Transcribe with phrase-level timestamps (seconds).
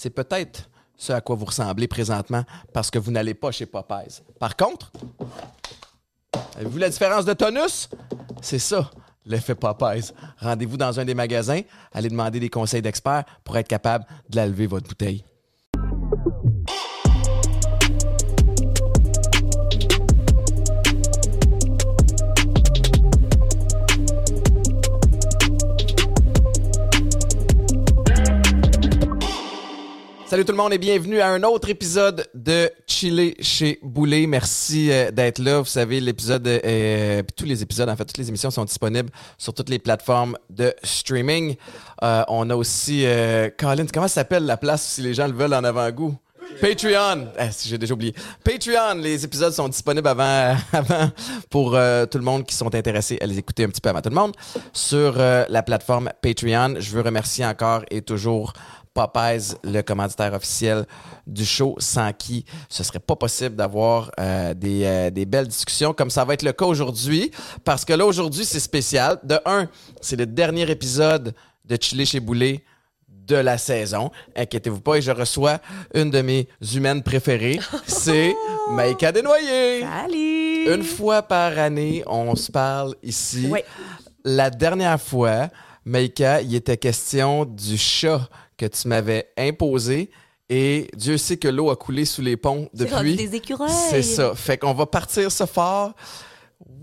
[0.00, 2.42] c'est peut-être ce à quoi vous ressemblez présentement
[2.72, 4.22] parce que vous n'allez pas chez Popeyes.
[4.38, 4.90] Par contre,
[6.56, 7.90] avez-vous la différence de tonus?
[8.40, 8.90] C'est ça,
[9.26, 10.12] l'effet Popeyes.
[10.38, 11.60] Rendez-vous dans un des magasins,
[11.92, 15.22] allez demander des conseils d'experts pour être capable de la lever votre bouteille.
[30.40, 34.26] Salut tout le monde et bienvenue à un autre épisode de Chiller chez Boulet.
[34.26, 35.58] Merci euh, d'être là.
[35.58, 39.52] Vous savez, l'épisode, euh, tous les épisodes, en fait, toutes les émissions sont disponibles sur
[39.52, 41.56] toutes les plateformes de streaming.
[42.02, 45.52] Euh, on a aussi, euh, Colin, comment s'appelle la place si les gens le veulent
[45.52, 46.16] en avant-goût?
[46.60, 48.14] Patreon, Eh, j'ai déjà oublié.
[48.44, 50.54] Patreon, les épisodes sont disponibles avant,
[51.48, 54.00] pour euh, tout le monde qui sont intéressés à les écouter un petit peu avant
[54.00, 54.32] tout le monde
[54.72, 56.74] sur euh, la plateforme Patreon.
[56.78, 58.52] Je veux remercier encore et toujours
[58.92, 60.84] Popeyes, le commanditaire officiel
[61.26, 65.92] du show, sans qui ce serait pas possible d'avoir euh, des, euh, des belles discussions
[65.92, 67.30] comme ça va être le cas aujourd'hui.
[67.64, 69.18] Parce que là, aujourd'hui, c'est spécial.
[69.22, 69.68] De un,
[70.00, 72.64] c'est le dernier épisode de Chiller chez Boulet
[73.30, 74.10] de la saison.
[74.36, 75.58] Inquiétez-vous pas, et je reçois
[75.94, 77.60] une de mes humaines préférées.
[77.86, 78.34] C'est
[78.70, 79.82] Maïka Desnoyers.
[79.82, 80.74] Salut!
[80.74, 83.46] Une fois par année, on se parle ici.
[83.48, 83.60] Oui.
[84.24, 85.48] La dernière fois,
[85.84, 88.28] Maïka, il était question du chat
[88.60, 90.10] que tu m'avais imposé.
[90.50, 93.16] Et Dieu sait que l'eau a coulé sous les ponts C'est depuis.
[93.16, 93.70] des écureuils.
[93.88, 94.34] C'est ça.
[94.34, 95.94] Fait qu'on va partir ça fort.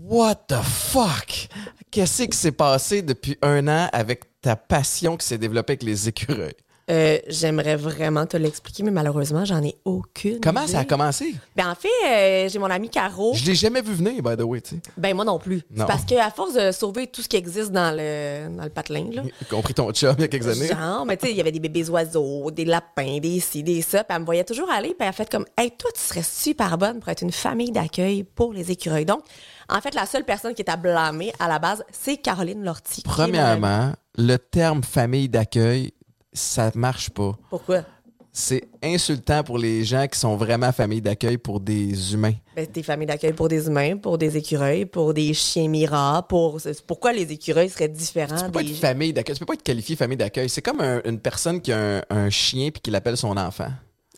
[0.04, 1.48] What the fuck?
[1.90, 6.08] Qu'est-ce qui s'est passé depuis un an avec ta passion qui s'est développée avec les
[6.08, 6.54] écureuils?
[6.90, 10.40] Euh, J'aimerais vraiment te l'expliquer, mais malheureusement, j'en ai aucune.
[10.40, 10.72] Comment idée.
[10.72, 11.34] ça a commencé?
[11.54, 13.34] Ben, en fait, euh, j'ai mon ami Caro.
[13.34, 14.82] Je l'ai jamais vu venir, by the way, tu sais.
[14.96, 15.62] Ben, moi non plus.
[15.70, 15.86] Non.
[15.86, 19.22] Parce qu'à force de sauver tout ce qui existe dans le, dans le patelin, là.
[19.42, 20.68] Y compris ton chum il y a quelques années.
[20.68, 23.82] Genre, mais tu sais, il y avait des bébés oiseaux, des lapins, des ci, des
[23.82, 24.04] ça.
[24.04, 26.22] Puis elle me voyait toujours aller, puis elle a fait comme, hey, toi, tu serais
[26.22, 29.04] super bonne pour être une famille d'accueil pour les écureuils.
[29.04, 29.22] Donc,
[29.68, 33.02] en fait, la seule personne qui est à blâmer à la base, c'est Caroline Lortie.
[33.04, 35.92] Premièrement, le terme famille d'accueil,
[36.32, 37.36] ça marche pas.
[37.50, 37.82] Pourquoi?
[38.32, 42.34] C'est insultant pour les gens qui sont vraiment famille d'accueil pour des humains.
[42.54, 46.60] Ben, des familles d'accueil pour des humains, pour des écureuils, pour des chiens miras, pour...
[46.86, 48.70] Pourquoi les écureuils seraient différents Tu peux pas des...
[48.72, 49.34] être famille d'accueil.
[49.34, 50.48] Tu peux pas être qualifié famille d'accueil.
[50.48, 53.70] C'est comme un- une personne qui a un, un chien puis qui l'appelle son enfant.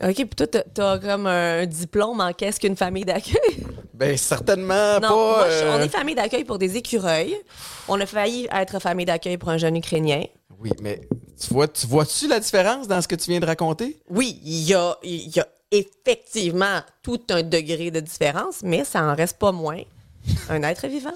[0.02, 3.64] OK, puis toi, t'as- comme un diplôme en qu'est-ce qu'une famille d'accueil?
[3.94, 5.08] Ben certainement Non, pas.
[5.08, 7.36] moi, je- euh, on est famille d'accueil pour des écureuils.
[7.86, 10.22] On a failli être famille d'accueil pour un jeune Ukrainien.
[10.58, 11.02] Oui, mais
[11.40, 13.98] tu vois, tu vois-tu la différence dans ce que tu viens de raconter?
[14.08, 19.02] Oui, il y a, il y a effectivement tout un degré de différence, mais ça
[19.02, 19.80] en reste pas moins
[20.48, 21.14] un être vivant.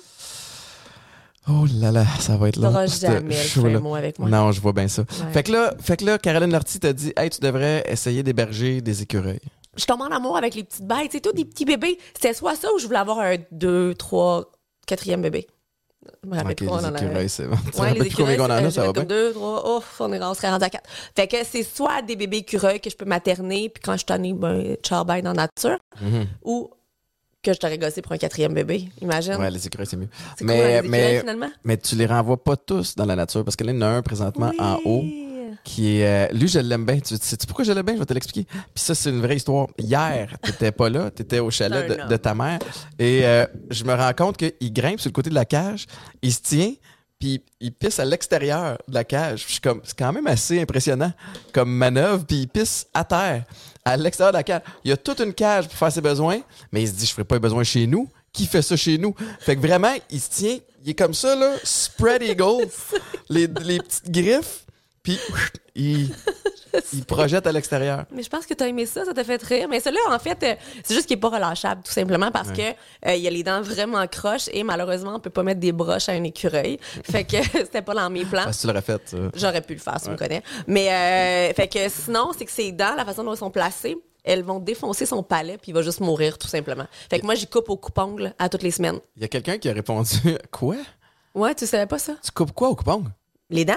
[1.47, 2.69] Oh là là, ça va être long.
[2.69, 4.31] T'auras jamais le mot avec moi.
[4.31, 5.03] Non, je vois bien ça.
[5.03, 5.33] Ouais.
[5.33, 8.81] Fait que là, fait que là, Caroline Lortie t'a dit, hey, tu devrais essayer d'héberger
[8.81, 9.41] des écureuils.
[9.77, 11.11] Je tombe en amour avec les petites bêtes.
[11.13, 11.99] C'est tout des petits bébés.
[12.15, 14.53] C'était soit ça ou je voulais avoir un deux, trois,
[14.87, 15.47] quatrième bébé.
[16.23, 17.57] Je me rappelle on en écureuils, c'est bon.
[17.81, 19.05] Ouais, les écureuils, qu'on en a, ça va bien?
[19.05, 20.89] deux, trois, ouf, on, est, on serait rendu à quatre.
[21.17, 24.23] Fait que c'est soit des bébés écureuils que je peux materner, puis quand je t'en
[24.23, 26.27] ai, ben, ciao, bye dans la nature, Mhm.
[26.45, 26.71] ou
[27.43, 28.89] que je t'aurais gossé pour un quatrième bébé.
[29.03, 29.35] Imagine.
[29.35, 30.07] Ouais, les écureuils, c'est mieux.
[30.07, 31.51] cool, hein, les Mais, écureuils, mais, finalement?
[31.63, 33.83] mais tu les renvoies pas tous dans la nature parce que là, il y en
[33.83, 35.05] a un présentement en haut.
[35.65, 36.07] Qui est.
[36.07, 37.01] euh, lui, je l'aime bien.
[37.01, 37.95] Tu sais pourquoi je l'aime bien?
[37.95, 38.45] Je vais te l'expliquer.
[38.45, 39.67] Puis ça, c'est une vraie histoire.
[39.79, 42.59] Hier, t'étais pas là, t'étais au chalet de, ta mère.
[42.99, 45.87] Et euh, je me rends compte qu'il grimpe sur le côté de la cage,
[46.23, 46.73] il se tient,
[47.19, 49.41] puis il pisse à l'extérieur de la cage.
[49.41, 51.13] Puis je suis comme, c'est quand même assez impressionnant
[51.53, 53.45] comme manœuvre, puis il pisse à terre,
[53.85, 54.63] à l'extérieur de la cage.
[54.85, 56.41] Il y a toute une cage pour faire ses besoins,
[56.73, 58.09] mais il se dit, je ferai pas les besoins chez nous.
[58.33, 59.15] Qui fait ça chez nous?
[59.39, 62.67] Fait que vraiment, il se tient, il est comme ça, là, spread eagle,
[63.31, 64.67] les, les petites griffes,
[65.05, 65.21] puis
[65.75, 66.09] il,
[66.95, 68.07] il projette à l'extérieur.
[68.11, 69.69] Mais je pense que t'as aimé ça, ça t'a fait rire.
[69.69, 72.63] Mais celui-là, en fait, euh, c'est juste qu'il est pas relâchable, tout simplement, parce que
[73.07, 76.09] euh, il a les dents vraiment croches et malheureusement, on peut pas mettre des broches
[76.09, 76.79] à un écureuil.
[77.05, 78.45] fait que c'était pas dans mes plans.
[78.47, 79.15] Ah, si tu l'aurais fait.
[79.35, 80.43] J'aurais pu le faire, si tu me connais.
[80.67, 83.99] Mais euh, fait que sinon, c'est que ses dents, la façon dont elles sont placées,
[84.25, 86.87] elles vont défoncer son palais puis il va juste mourir tout simplement.
[87.11, 89.01] Fait que moi, j'y coupe au coupe-ongle à toutes les semaines.
[89.17, 90.17] Il y a quelqu'un qui a répondu
[90.51, 90.77] Quoi?
[91.35, 92.15] Ouais, tu savais pas ça?
[92.25, 93.05] Tu coupes quoi au coupon
[93.51, 93.75] Les dents?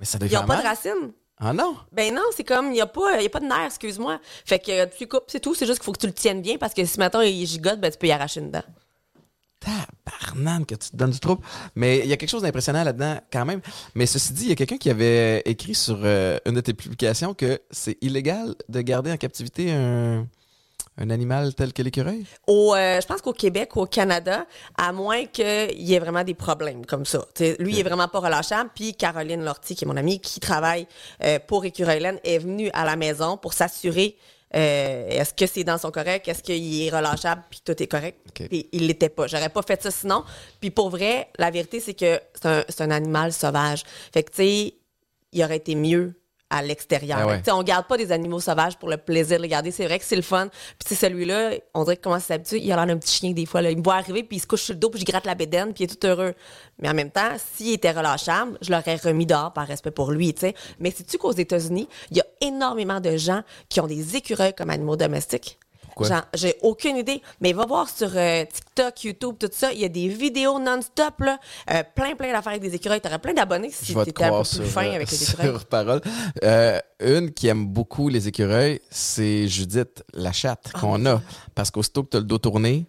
[0.00, 1.12] Mais ça doit Ils ont faire pas de racines.
[1.40, 1.76] Ah non?
[1.92, 4.18] Ben non, c'est comme, il n'y a, pas- y a pas de nerf, excuse-moi.
[4.44, 5.54] Fait que tu coupes, c'est tout.
[5.54, 7.80] C'est juste qu'il faut que tu le tiennes bien parce que si maintenant il gigote,
[7.80, 8.64] ben tu peux y arracher une dent.
[9.60, 11.42] Tabarnane que tu te donnes du trouble.
[11.74, 13.60] Mais il y a quelque chose d'impressionnant là-dedans quand même.
[13.94, 16.74] Mais ceci dit, il y a quelqu'un qui avait écrit sur euh, une de tes
[16.74, 20.26] publications que c'est illégal de garder en captivité un,
[20.98, 22.26] un animal tel que l'écureuil?
[22.46, 24.46] Au, euh, je pense qu'au Québec ou au Canada,
[24.76, 27.24] à moins qu'il y ait vraiment des problèmes comme ça.
[27.34, 28.70] T'sais, lui, il est vraiment pas relâchable.
[28.74, 30.86] Puis Caroline Lortie, qui est mon amie, qui travaille
[31.24, 34.16] euh, pour Écureuil est venue à la maison pour s'assurer
[34.54, 38.18] euh, est-ce que c'est dans son correct, est-ce qu'il est relâchable, puis tout est correct.
[38.28, 38.48] Ok.
[38.48, 39.26] Puis il l'était pas.
[39.26, 40.24] J'aurais pas fait ça sinon.
[40.60, 43.84] Puis pour vrai, la vérité, c'est que c'est un, c'est un animal sauvage.
[44.12, 44.74] Fait que, tu sais,
[45.32, 46.14] il aurait été mieux
[46.50, 47.18] à l'extérieur.
[47.20, 47.38] Ah ouais.
[47.38, 49.70] Tu sais, on garde pas des animaux sauvages pour le plaisir de les garder.
[49.70, 50.48] C'est vrai que c'est le fun.
[50.78, 52.60] Puis celui-là, on dirait qu'il commence à s'habituer.
[52.62, 53.60] Il a l'air d'un petit chien des fois.
[53.62, 53.70] Là.
[53.70, 55.34] Il me voit arriver, puis il se couche sur le dos, puis je gratte la
[55.34, 56.34] bédaine, puis il est tout heureux.
[56.78, 60.32] Mais en même temps, s'il était relâchable, je l'aurais remis dehors par respect pour lui,
[60.32, 60.54] tu sais.
[60.78, 64.70] Mais sais-tu qu'aux États-Unis, il y a énormément de gens qui ont des écureuils comme
[64.70, 65.57] animaux domestiques?
[65.98, 66.24] Pourquoi?
[66.34, 69.72] J'ai aucune idée, mais va voir sur euh, TikTok, YouTube, tout ça.
[69.72, 71.38] Il y a des vidéos non-stop, là.
[71.70, 73.00] euh, plein, plein d'affaires avec des écureuils.
[73.00, 75.46] T'aurais plein d'abonnés si t'étais un peu plus sur, fin euh, avec les écureuils.
[75.50, 76.00] sur parole.
[76.44, 81.20] Euh, une qui aime beaucoup les écureuils, c'est Judith, la chatte Ah, qu'on a.
[81.54, 82.86] Parce qu'aussitôt que tu as le dos tourné,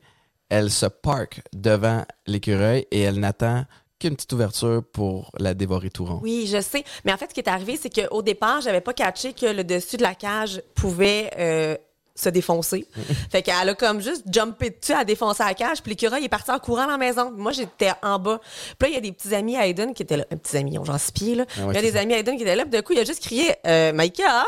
[0.50, 3.66] elle se parque devant l'écureuil et elle n'attend
[4.00, 6.20] qu'une petite ouverture pour la dévorer tout rond.
[6.24, 6.84] Oui, je sais.
[7.04, 9.64] Mais en fait, ce qui est arrivé, c'est qu'au départ, j'avais pas catché que le
[9.66, 11.76] dessus de la cage pouvait euh,
[12.20, 12.88] se défoncer.
[13.32, 16.52] fait qu'elle a comme juste jumpé dessus à défoncer la cage, puis l'écureuil est parti
[16.52, 17.32] en courant dans la maison.
[17.36, 18.40] Moi, j'étais en bas.
[18.78, 20.26] Puis là, il y a des petits amis à Aiden qui étaient là.
[20.26, 21.46] Petits amis, ils ont genre six pieds, là.
[21.58, 22.94] Ah ouais, il y a des amis à Aiden qui étaient là, puis d'un coup,
[22.94, 24.46] il a juste crié euh, Maïka,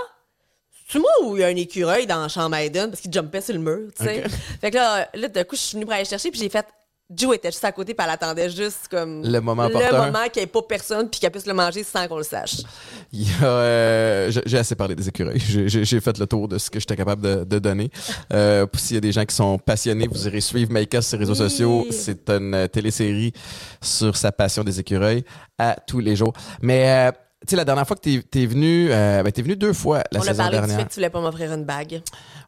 [0.91, 2.89] c'est moi ou il y a un écureuil dans la chambre à Aiden?
[2.89, 4.23] Parce qu'il jumpait sur le mur, tu sais.
[4.59, 6.65] Fait que là, là, d'un coup, je suis venue pour aller chercher, puis j'ai fait.
[7.15, 10.05] Joe était juste à côté, puis elle attendait juste comme Le moment le opportun.
[10.05, 12.57] moment qu'il n'y ait pas personne, puis qu'elle puisse le manger sans qu'on le sache.
[13.43, 15.39] Euh, j'ai- assez parlé des écureuils.
[15.39, 17.91] J'ai- fait le tour de ce que j'étais capable de, de donner.
[18.33, 21.17] Euh, S'il y a des gens qui sont passionnés, vous irez suivre Maïka sur ses
[21.17, 21.37] réseaux Oui.
[21.49, 21.85] sociaux.
[21.91, 23.33] C'est une euh, télésérie
[23.81, 25.23] sur sa passion des écureuils
[25.57, 26.33] à tous les jours.
[26.61, 27.11] Mais euh,
[27.41, 30.03] tu sais, la dernière fois que t'es es venu, euh, ben, t'es venu deux fois
[30.11, 30.77] la On a saison parlé du dernière.
[30.79, 32.01] fait que tu voulais pas m'offrir une bague.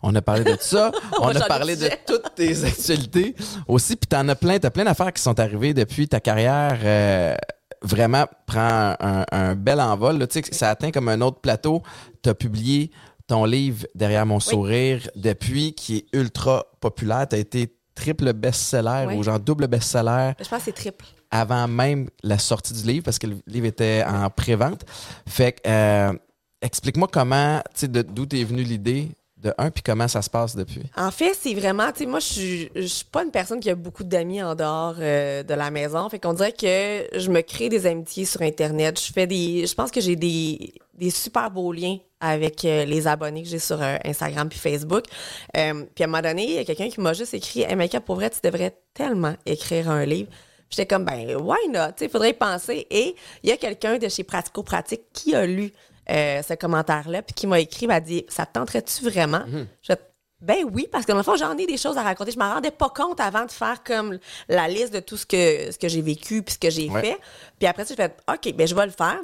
[0.04, 0.92] On a parlé de ça.
[1.19, 3.36] On on a parlé de toutes tes actualités
[3.68, 3.95] aussi.
[3.95, 6.80] Puis t'en as plein, t'as plein d'affaires qui sont arrivées depuis ta carrière.
[6.84, 7.36] euh,
[7.81, 10.18] vraiment prend un, un bel envol.
[10.18, 10.28] là.
[10.28, 11.81] Tu sais, ça atteint comme un autre plateau.
[12.22, 12.92] T'as publié
[13.28, 17.25] ton livre Derrière mon sourire depuis, qui est ultra populaire.
[17.28, 19.16] T'as été triple best-seller Oui.
[19.16, 21.06] ou genre double best-seller Je pense que c'est triple.
[21.33, 24.85] Avant même la sortie du livre parce que le livre était en pré-vente.
[25.27, 26.13] Fait que, euh,
[26.62, 30.56] explique-moi comment, tu sais, d'où t'es venue l'idée de un, puis comment ça se passe
[30.56, 30.83] depuis?
[30.95, 33.75] En fait, c'est vraiment, tu sais, moi, je je suis pas une personne qui a
[33.75, 36.07] beaucoup d'amis en dehors euh, de la maison.
[36.07, 39.01] Fait qu'on dirait que je me crée des amitiés sur Internet.
[39.01, 40.75] Je fais des, je pense que j'ai des,
[41.09, 45.06] super beaux liens avec euh, les abonnés que j'ai sur Instagram puis Facebook.
[45.51, 47.75] Puis à un moment donné, il y a quelqu'un qui m'a juste écrit, hey,
[48.06, 50.30] pour vrai, tu devrais tellement écrire un livre.
[50.75, 51.90] J'étais comme, ben, why not?
[51.98, 52.88] Tu sais, faudrait y penser.
[52.90, 55.72] Et il y a quelqu'un de chez Pratico Pratique qui a lu
[56.10, 59.44] euh, ce commentaire-là, puis qui m'a écrit, m'a dit, ça te tenterait-tu vraiment?
[59.48, 60.00] Je fais,
[60.42, 62.31] ben oui, parce que dans le fond, j'en ai des choses à raconter.
[62.31, 64.18] Je m'en rendais pas compte avant de faire comme
[64.50, 67.02] la liste de tout ce que, ce que j'ai vécu puis ce que j'ai Ouais.
[67.02, 67.18] fait.
[67.60, 69.19] Puis après ça, j'ai fait, OK, ben je vais le faire.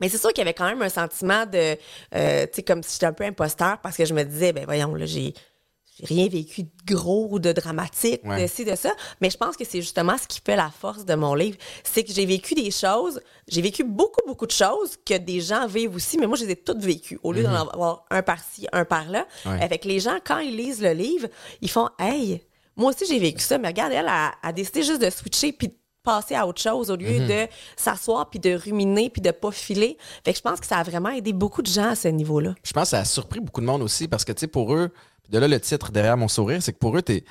[0.00, 1.76] Mais c'est sûr qu'il y avait quand même un sentiment de,
[2.14, 4.66] euh, tu sais, comme si j'étais un peu imposteur parce que je me disais, ben
[4.66, 5.32] voyons, là, j'ai
[5.98, 8.42] j'ai rien vécu de gros ou de dramatique, Ouais.
[8.42, 8.92] de ci, de ça.
[9.20, 11.56] Mais je pense que c'est justement ce qui fait la force de mon livre.
[11.84, 15.66] C'est que j'ai vécu des choses, j'ai vécu beaucoup, beaucoup de choses que des gens
[15.66, 17.18] vivent aussi, mais moi, je les ai toutes vécues.
[17.22, 19.26] Au lieu d'en avoir un par-ci, un par-là.
[19.44, 19.52] Mhm.
[19.52, 19.62] Ouais.
[19.62, 21.28] Avec les gens, quand ils lisent le livre,
[21.62, 22.42] ils font, hey,
[22.76, 25.68] moi aussi, j'ai vécu ça, mais regarde, elle a, a décidé juste de switcher puis
[25.68, 27.26] de passer à autre chose au lieu Mhm.
[27.26, 27.46] de
[27.76, 29.96] s'asseoir puis de ruminer puis de pas filer.
[30.24, 32.54] Fait que je pense que ça a vraiment aidé beaucoup de gens à ce niveau-là.
[32.62, 34.72] Je pense que ça a surpris beaucoup de monde aussi parce que, tu sais, pour
[34.74, 34.90] eux,
[35.30, 37.24] de là le titre Derrière mon sourire, c'est que pour eux, t'es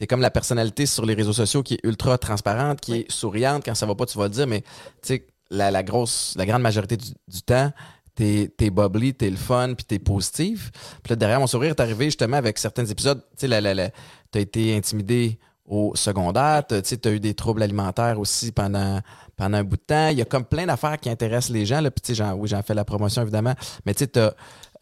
[0.00, 3.64] es comme la personnalité sur les réseaux sociaux qui est ultra transparente, qui est souriante.
[3.64, 4.68] Quand ça va pas, tu vas le dire, mais tu
[5.02, 7.72] sais, la, la grosse, la grande majorité du, du temps,
[8.14, 10.70] t'es es bubbly, t'es le fun, puis t'es positif.
[11.02, 13.74] Puis là, derrière mon sourire, t'es arrivé justement avec certains épisodes, tu sais, la, la,
[13.74, 13.90] la-
[14.30, 19.00] t'as été intimidé au secondaire, tu sais, t'as eu des troubles alimentaires aussi pendant,
[19.36, 20.08] pendant un bout de temps.
[20.08, 21.80] Il y a comme plein d'affaires qui intéressent les gens.
[21.80, 21.90] Là.
[21.90, 23.54] Puis, tu sais, j'en- oui, j'en fais la promotion, évidemment.
[23.84, 24.32] Mais tu sais, t'as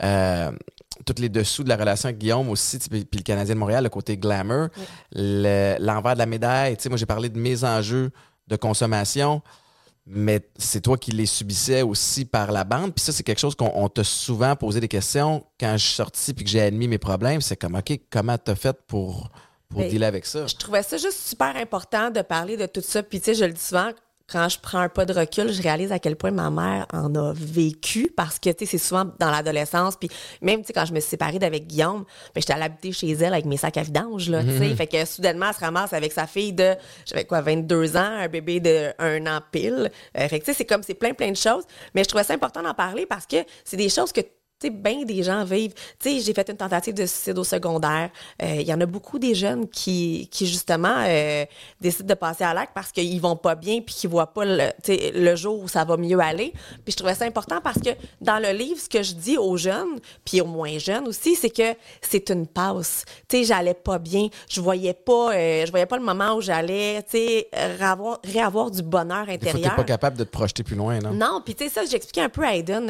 [0.02, 0.52] euh,
[1.04, 3.84] tous les dessous de la relation avec Guillaume aussi, puis puis le Canadien de Montréal,
[3.84, 4.68] le côté glamour,
[5.12, 6.76] le- l'envers de la médaille.
[6.76, 8.10] Tu sais, moi, j'ai parlé de mes enjeux
[8.48, 9.42] de consommation,
[10.06, 12.94] mais c'est toi qui les subissais aussi par la bande.
[12.94, 15.94] Puis ça, c'est quelque chose qu'on on t'a souvent posé des questions quand je suis
[15.94, 17.40] sorti puis que j'ai admis mes problèmes.
[17.40, 19.30] C'est comme, OK, comment t'as fait pour,
[19.68, 20.46] pour Ben, dealer avec ça?
[20.46, 23.02] Je trouvais ça juste super important de parler de tout ça.
[23.02, 23.90] Puis, tu sais, je le dis souvent,
[24.30, 27.14] quand je prends un pas de recul, je réalise à quel point ma mère en
[27.14, 29.96] a vécu parce que, tu sais, c'est souvent dans l'adolescence.
[29.96, 30.08] Puis,
[30.42, 32.04] même, tu sais, quand je me suis séparée d'avec Guillaume,
[32.34, 34.74] ben, j'étais allée habiter chez elle avec mes sacs à vidange, là, tu sais.
[34.74, 38.28] Fait que soudainement, elle se ramasse avec sa fille de, j'avais quoi, 22 ans, un
[38.28, 39.90] bébé de un an pile.
[40.18, 41.64] Euh, fait que, tu sais, c'est comme, c'est plein, plein de choses.
[41.94, 44.22] Mais je trouvais ça important d'en parler parce que c'est des choses que
[44.60, 45.74] sais, bien des gens vivent.
[45.98, 48.10] Tu sais, j'ai fait une tentative de suicide au secondaire.
[48.42, 51.44] Euh, Il y en a beaucoup des jeunes qui, qui justement, euh,
[51.80, 54.70] décident de passer à l'acte parce qu'ils vont pas bien puis qu'ils voient pas le,
[54.82, 56.52] tu le jour où ça va mieux aller.
[56.84, 59.56] Puis je trouvais ça important parce que dans le livre, ce que je dis aux
[59.56, 63.04] jeunes, puis aux moins jeunes aussi, c'est que c'est une passe.
[63.28, 64.28] Tu sais, j'allais pas bien.
[64.48, 67.48] Je voyais pas, euh, je voyais pas le moment où j'allais, tu sais,
[67.78, 69.70] réavoir, réavoir du bonheur intérieur.
[69.70, 71.12] t'es pas capable de te projeter plus loin, non?
[71.12, 72.86] Non, puis tu sais ça, j'ai expliqué un peu à Aiden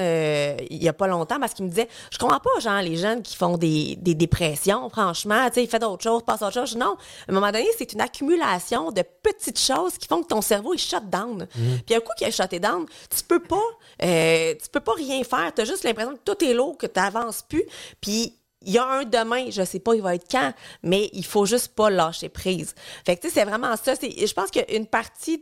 [0.70, 3.22] il y a pas longtemps parce qu'il me disait, je comprends pas genre les jeunes
[3.22, 6.54] qui font des, des dépressions, franchement, tu sais, il fait d'autres choses, passe à autre
[6.54, 6.76] chose.
[6.76, 6.96] Non,
[7.26, 10.74] à un moment donné, c'est une accumulation de petites choses qui font que ton cerveau
[10.74, 11.46] il shut down.
[11.86, 13.62] Puis un coup qu'il est shuté down, tu peux pas,
[14.02, 15.52] euh, tu peux pas rien faire.
[15.54, 17.64] T'as juste l'impression que tout est lourd, que t'avances plus.
[18.00, 21.24] Puis il y a un demain, je sais pas il va être quand, mais il
[21.24, 22.74] faut juste pas lâcher prise.
[23.04, 23.94] Fait que tu sais, c'est vraiment ça.
[23.94, 25.40] Je pense qu'une partie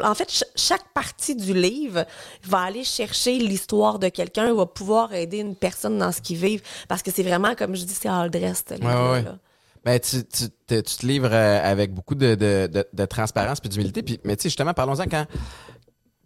[0.00, 2.06] en, fait, ch- chaque partie du livre
[2.44, 6.60] va aller chercher l'histoire de quelqu'un, va pouvoir aider une personne dans ce qu'il vit.
[6.88, 9.22] Parce que c'est vraiment, comme je dis, c'est all dress, ce livre-là, ouais.
[9.22, 9.38] là.
[9.84, 13.58] Ben, tu, tu, te, tu te livres euh, avec beaucoup de, de, de, de transparence
[13.58, 14.02] puis d'humilité.
[14.02, 15.26] Puis, mais tu sais, justement, parlons-en quand.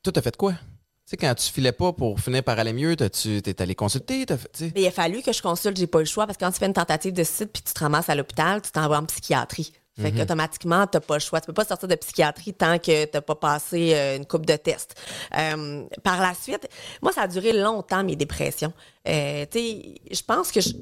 [0.03, 0.53] Toi, t'as fait quoi?
[0.53, 0.59] Tu
[1.07, 4.27] sais, quand tu filais pas pour finir par aller mieux, t'as-tu, t'es allé consulter?
[4.27, 4.73] Tu sais?
[4.75, 6.59] Mais il a fallu que je consulte, j'ai pas le choix, parce que quand tu
[6.59, 9.73] fais une tentative de suicide puis tu te ramasses à l'hôpital, tu t'envoies en psychiatrie.
[9.99, 10.19] Fait Mhm.
[10.19, 11.41] qu'automatiquement, t'as pas le choix.
[11.41, 14.57] Tu peux pas sortir de psychiatrie tant que t'as pas passé euh, une coupe de
[14.57, 14.95] tests.
[15.37, 16.69] Euh, par la suite,
[17.01, 18.75] moi, ça a duré longtemps, mes dépressions.
[19.09, 20.75] Euh, tu sais, je pense que je-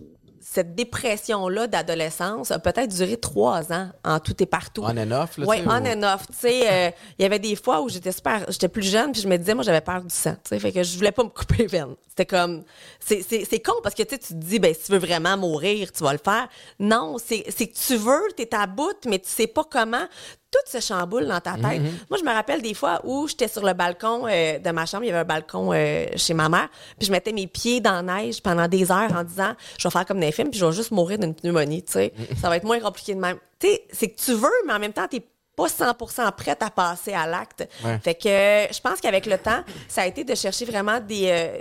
[0.46, 4.82] cette dépression-là d'adolescence a peut-être duré trois ans en tout et partout.
[4.84, 6.26] On and off, là, Oui, on ou- and off.
[6.28, 9.22] Tu sais, euh, il y avait des fois où j'étais super, j'étais plus jeune, puis
[9.22, 10.34] je me disais, moi, j'avais peur du sang.
[10.44, 11.96] Tu sais, fait que je voulais pas me couper les veines.
[12.08, 12.62] C'était comme,
[13.00, 13.24] c'est,
[13.64, 16.04] con parce que tu sais, tu te dis, ben, si tu veux vraiment mourir, tu
[16.04, 16.46] vas le faire.
[16.78, 20.06] Non, c'est, c'est que tu veux, t'es à bout, mais tu sais pas comment.
[20.54, 21.82] Tout se chamboule dans ta tête.
[22.08, 25.02] Moi, je me rappelle des fois où j'étais sur le balcon euh, de ma chambre,
[25.02, 28.04] il y avait un balcon euh, chez ma mère, puis je mettais mes pieds dans
[28.04, 30.60] la neige pendant des heures en disant, je vais faire comme dans les films, puis
[30.60, 32.12] je vais juste mourir d'une pneumonie, tu sais.
[32.40, 33.38] Ça va être moins compliqué de même.
[33.58, 36.70] Tu sais, c'est que tu veux, mais en même temps, t'es pas 100% prête à
[36.70, 37.68] passer à l'acte.
[37.84, 37.98] Ouais.
[37.98, 41.60] Fait que euh, je pense qu'avec le temps, ça a été de chercher vraiment des,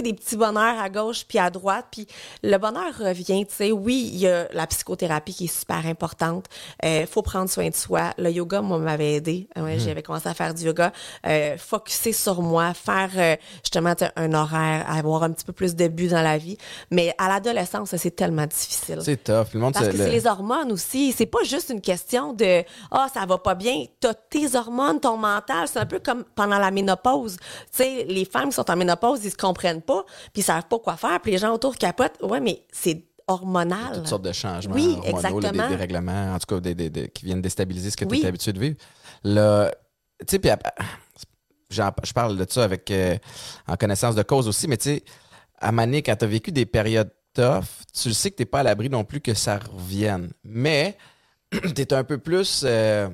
[0.00, 1.86] des petits bonheurs à gauche puis à droite.
[1.90, 2.06] Puis
[2.42, 3.72] le bonheur revient, tu sais.
[3.72, 6.46] Oui, il y a la psychothérapie qui est super importante.
[6.84, 8.12] Euh, faut prendre soin de soi.
[8.16, 9.48] Le yoga, moi, m'avait aidé.
[9.58, 10.92] Euh, Ouais, J'avais commencé à faire du yoga.
[11.26, 15.88] Euh, focuser sur moi, faire euh, justement un horaire, avoir un petit peu plus de
[15.88, 16.56] but dans la vie.
[16.90, 18.98] Mais à l'adolescence, c'est tellement difficile.
[19.02, 19.48] C'est tough.
[19.52, 21.12] Le monde, Parce que le- c'est les hormones aussi.
[21.12, 23.84] C'est pas juste une question de Ah, ça va pas bien.
[24.00, 25.66] T'as tes hormones, ton mental.
[25.68, 27.36] C'est un peu comme pendant la ménopause.
[27.36, 30.66] Tu sais, les femmes qui sont en ménopause, ils se comprennent pas, puis ils savent
[30.68, 32.20] pas quoi faire, puis les gens autour capotent.
[32.22, 33.94] Ouais, mais c'est hormonal.
[33.94, 35.68] toutes sortes de changements Oui, hormonaux, là, des, exactement.
[35.68, 38.58] des règlements, en tout cas, des, qui viennent déstabiliser ce que tu es habitué de
[38.60, 38.76] vivre.
[39.24, 39.70] Là,
[40.20, 40.50] tu sais, puis
[41.70, 43.16] je parle de ça avec euh,
[43.66, 45.04] en connaissance de cause aussi, mais tu sais,
[45.58, 48.60] à Mané, quand tu as vécu des périodes tough, tu le sais que tu pas
[48.60, 50.30] à l'abri non plus que ça revienne.
[50.44, 50.96] Mais
[51.50, 53.08] tu es un peu plus euh,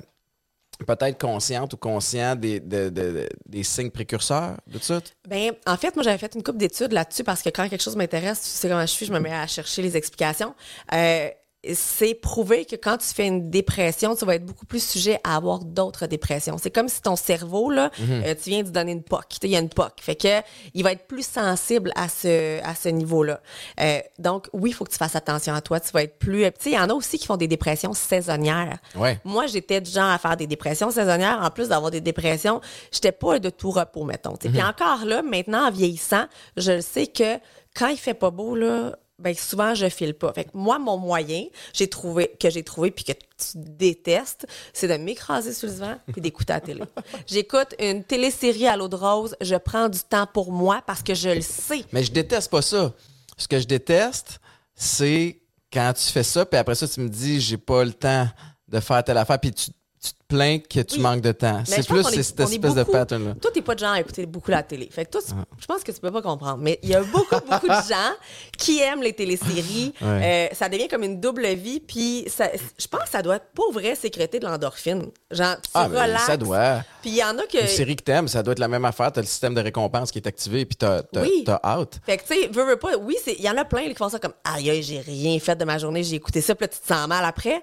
[0.85, 4.99] peut-être consciente ou conscient des, de- de- de- des signes précurseurs de ça?
[5.27, 7.95] Ben, en fait, moi, j'avais fait une couple d'études là-dessus parce que quand quelque chose
[7.95, 10.55] m'intéresse, tu sais comment je suis, je me mets à chercher les explications.
[10.93, 11.29] Euh,
[11.73, 15.35] c'est prouvé que quand tu fais une dépression, tu vas être beaucoup plus sujet à
[15.35, 16.57] avoir d'autres dépressions.
[16.57, 19.25] C'est comme si ton cerveau, là, euh, tu viens de donner une POC.
[19.43, 19.91] Il y a une POC.
[19.99, 20.41] Fait que
[20.73, 23.41] il va être plus sensible à ce, à ce niveau-là.
[23.81, 25.81] Euh, donc, oui, il faut que tu fasses attention à toi.
[25.81, 26.43] Tu vas être plus...
[26.43, 28.77] Tu sais, il y en a aussi qui font des dépressions saisonnières.
[28.95, 29.19] Ouais.
[29.25, 31.39] Moi, j'étais du genre à faire des dépressions saisonnières.
[31.41, 32.61] En plus d'avoir des dépressions,
[32.91, 34.37] j'étais pas de tout repos, mettons.
[34.37, 34.53] tu sais.
[34.53, 36.25] Puis encore là, maintenant, en vieillissant,
[36.55, 37.37] je le sais que
[37.75, 40.33] quand il fait pas beau, là, ben souvent je file pas.
[40.33, 43.17] Fait que moi, mon moyen, j'ai trouvé que j'ai trouvé puis que tu
[43.55, 46.83] détestes, c'est de m'écraser sur le divan puis d'écouter la télé.
[47.27, 51.13] J'écoute une télésérie à l'eau de rose, je prends du temps pour moi parce que
[51.13, 51.83] je le sais.
[51.91, 52.93] Mais je déteste pas ça.
[53.37, 54.39] Ce que je déteste,
[54.75, 58.27] c'est quand tu fais ça, puis après ça, tu me dis, j'ai pas le temps
[58.67, 59.71] de faire telle affaire, puis tu,
[60.01, 61.01] tu te plains que tu Oui.
[61.01, 61.61] manques de temps.
[61.65, 63.33] C'est plus est- cette espèce de pattern-là.
[63.41, 64.87] Toi, t'es pas de genre à écouter beaucoup la télé.
[64.91, 66.57] Fait que toi, tu- je pense que tu peux pas comprendre.
[66.61, 68.13] Mais il y a beaucoup, beaucoup de gens
[68.57, 69.93] qui aiment les téléséries.
[70.01, 70.49] Ouais.
[70.51, 71.79] Euh, ça devient comme une double vie.
[71.81, 75.07] Puis je pense que ça doit, pour vrai, sécréter de l'endorphine.
[75.31, 76.25] Genre, tu Ah, relaxes.
[76.27, 76.81] ça doit.
[77.01, 77.59] Puis il y en a que...
[77.61, 79.11] Une série que t'aimes, ça doit être la même affaire.
[79.11, 81.43] T'as le système de récompense qui est activé, puis t'as, Oui.
[81.77, 81.99] out.
[82.05, 84.09] Fait que, tu sais, veux, veux pas, oui, il y en a plein qui font
[84.09, 86.79] ça comme, aïe, j'ai rien fait de ma journée, j'ai écouté ça, puis là, tu
[86.79, 87.61] te sens mal après.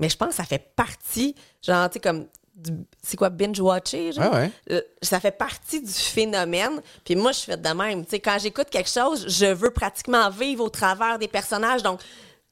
[0.00, 4.12] Mais je pense que ça fait partie, genre, tu sais, comme, du- c'est quoi, binge-watcher,
[4.12, 4.32] genre?
[4.34, 4.50] Ouais.
[4.72, 6.82] Euh, Ça fait partie du phénomène.
[7.04, 8.04] Puis moi, je suis faite de même.
[8.04, 11.82] Tu sais, quand j'écoute quelque chose, je veux pratiquement vivre au travers des personnages.
[11.82, 12.00] Donc,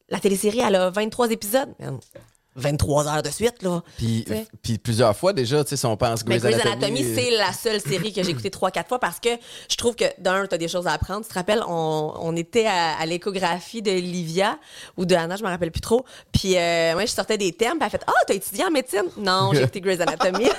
[0.09, 1.75] la télésérie, elle a 23 épisodes.
[2.62, 3.83] Man, 23 heures de suite, là.
[3.97, 4.25] Puis,
[4.62, 7.31] Tu plusieurs fois déjà, tu sais, si on pense Mais Grey's Grey's Anatomy, Anatomy, c'est
[7.31, 9.31] la seule série que j'ai écoutée trois, quatre fois parce que
[9.71, 11.23] je trouve que d'un, t'as des choses à apprendre.
[11.23, 14.59] Tu te rappelles, on, on était à, à l'échographie de Livia
[14.97, 16.05] ou de Anna, je me rappelle plus trop.
[16.33, 18.71] Puis euh, moi, je sortais des termes, puis elle a fait Ah, t'as étudié en
[18.71, 19.05] médecine?
[19.17, 20.49] Non, j'ai écouté Grey's Anatomy.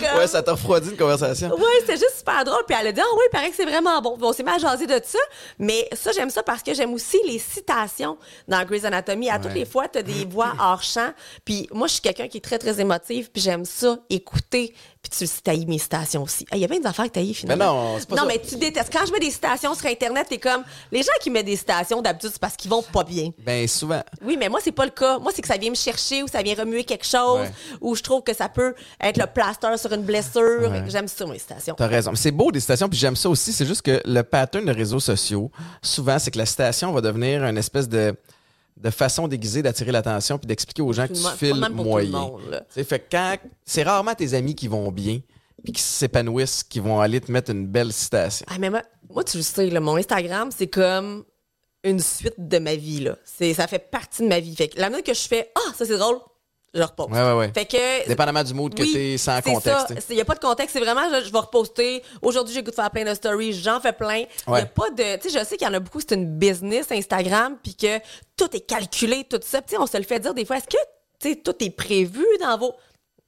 [0.00, 0.18] Comme.
[0.18, 1.48] Ouais, ça t'a refroidi une conversation.
[1.54, 2.62] Ouais, c'était juste super drôle.
[2.66, 4.16] Puis elle a dit, ah oui, il paraît que c'est vraiment bon.
[4.16, 5.18] Puis on s'est mis à jaser de ça.
[5.58, 8.16] Mais ça, j'aime ça parce que j'aime aussi les citations
[8.48, 9.30] dans Grey's Anatomy.
[9.30, 11.12] À toutes les fois, t'as des voix hors champ.
[11.44, 13.30] Puis moi, je suis quelqu'un qui est très, très émotive.
[13.32, 14.74] Puis j'aime ça, écouter.
[15.02, 16.44] Puis tu taillis mes citations aussi.
[16.50, 17.64] Ah, Il y a bien des affaires que taillis, finalement.
[17.64, 18.28] Mais non, c'est pas Non, ça.
[18.28, 18.92] mais tu détestes.
[18.92, 20.62] Quand je mets des citations sur Internet, t'es comme,
[20.92, 23.30] les gens qui mettent des citations, d'habitude, c'est parce qu'ils vont pas bien.
[23.38, 24.02] Ben souvent.
[24.22, 25.18] Oui, mais moi, c'est pas le cas.
[25.18, 27.50] Moi, c'est que ça vient me chercher ou ça vient remuer quelque chose Ouais.
[27.80, 30.70] ou je trouve que ça peut être le plaster sur une blessure.
[30.70, 30.82] Ouais.
[30.88, 31.74] J'aime ça, mes citations.
[31.78, 32.12] T'as raison.
[32.14, 33.52] C'est beau des citations, puis j'aime ça aussi.
[33.54, 35.50] C'est juste que le pattern de réseaux sociaux,
[35.82, 38.14] souvent, c'est que la citation va devenir une espèce de,
[38.80, 42.30] de façon déguisée d'attirer l'attention puis d'expliquer aux gens que tu monde- files moyen.
[42.84, 45.20] fait quand c'est rarement tes amis qui vont bien
[45.62, 48.46] puis qui s'épanouissent qui vont aller te mettre une belle citation.
[48.48, 51.24] Ah, mais moi, moi, tu le sais, là, mon Instagram, c'est comme
[51.84, 53.00] une suite de ma vie.
[53.00, 53.16] Là.
[53.24, 54.54] C'est, ça fait partie de ma vie.
[54.56, 56.16] Fait que la minute que je fais Ah, ça c'est drôle,
[56.72, 57.06] je repose.
[57.10, 57.50] Ouais, ouais, ouais.
[57.52, 58.08] Fait que.
[58.08, 60.06] Dépendamment du mood que Oui, t'es sans contexte.
[60.10, 60.72] Il n'y a pas de contexte.
[60.74, 62.02] C'est vraiment, je, je vais reposter.
[62.22, 63.52] Aujourd'hui, j'ai goût de faire plein de stories.
[63.54, 64.24] J'en fais plein.
[64.46, 64.60] Il Ouais.
[64.62, 65.16] a pas de.
[65.20, 67.98] Tu sais, je sais qu'il y en a beaucoup, c'est une business Instagram, puis que
[68.36, 69.62] tout est calculé, tout ça.
[69.62, 70.58] Puis, tu sais, on se le fait dire des fois.
[70.58, 70.76] Est-ce que,
[71.20, 72.72] tu sais, tout est prévu dans vos.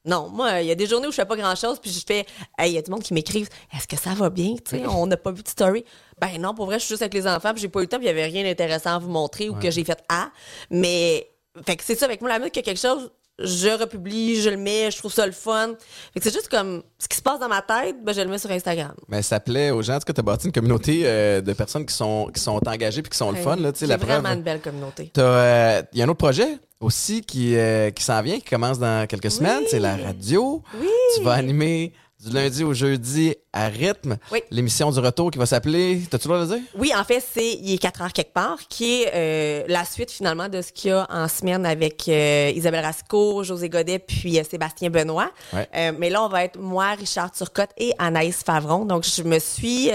[0.05, 2.25] Non, moi, il y a des journées où je fais pas grand-chose, puis je fais,
[2.59, 4.85] hey, il y a du monde qui m'écrivent, est-ce que ça va bien, tu sais,
[4.85, 5.85] on n'a pas vu de story.
[6.19, 7.87] Ben non, pour vrai, je suis juste avec les enfants, puis j'ai pas eu le
[7.87, 10.29] temps, puis il y avait rien d'intéressant à vous montrer ou que j'ai fait ah,
[10.69, 11.29] mais
[11.65, 14.39] fait que c'est ça avec moi la minute qu'il y a quelque chose, je republie,
[14.41, 15.73] je le mets, je trouve ça le fun.
[16.15, 18.51] C'est juste comme ce qui se passe dans ma tête, ben je le mets sur
[18.51, 18.93] Instagram.
[19.07, 19.95] Mais ça plaît aux gens.
[19.95, 23.01] En tout cas, t'as bâti une communauté euh, de personnes qui sont, qui sont engagées
[23.01, 23.55] puis qui sont le fun.
[23.55, 23.99] Là, tu preuve.
[23.99, 25.11] vraiment une belle communauté.
[25.13, 28.49] T'as, euh, Il y a un autre projet aussi qui, euh, qui s'en vient, qui
[28.49, 29.63] commence dans quelques semaines.
[29.67, 30.61] C'est la radio.
[30.79, 30.87] Oui.
[31.15, 31.93] Tu vas animer
[32.23, 34.17] du lundi au jeudi à rythme.
[34.31, 34.41] Oui.
[34.51, 36.01] L'émission du retour qui va s'appeler.
[36.09, 36.67] T'as-tu le droit de le dire?
[36.77, 40.09] Oui, en fait, c'est Il est 4 heures quelque part, qui est euh, la suite
[40.11, 44.39] finalement de ce qu'il y a en semaine avec euh, Isabelle Rasco, José Godet, puis
[44.39, 45.31] euh, Sébastien Benoît.
[45.53, 45.91] Ouais.
[45.99, 48.85] Mais là, on va être moi, Richard Turcotte et Anaïs Favron.
[48.85, 49.89] Donc, je me suis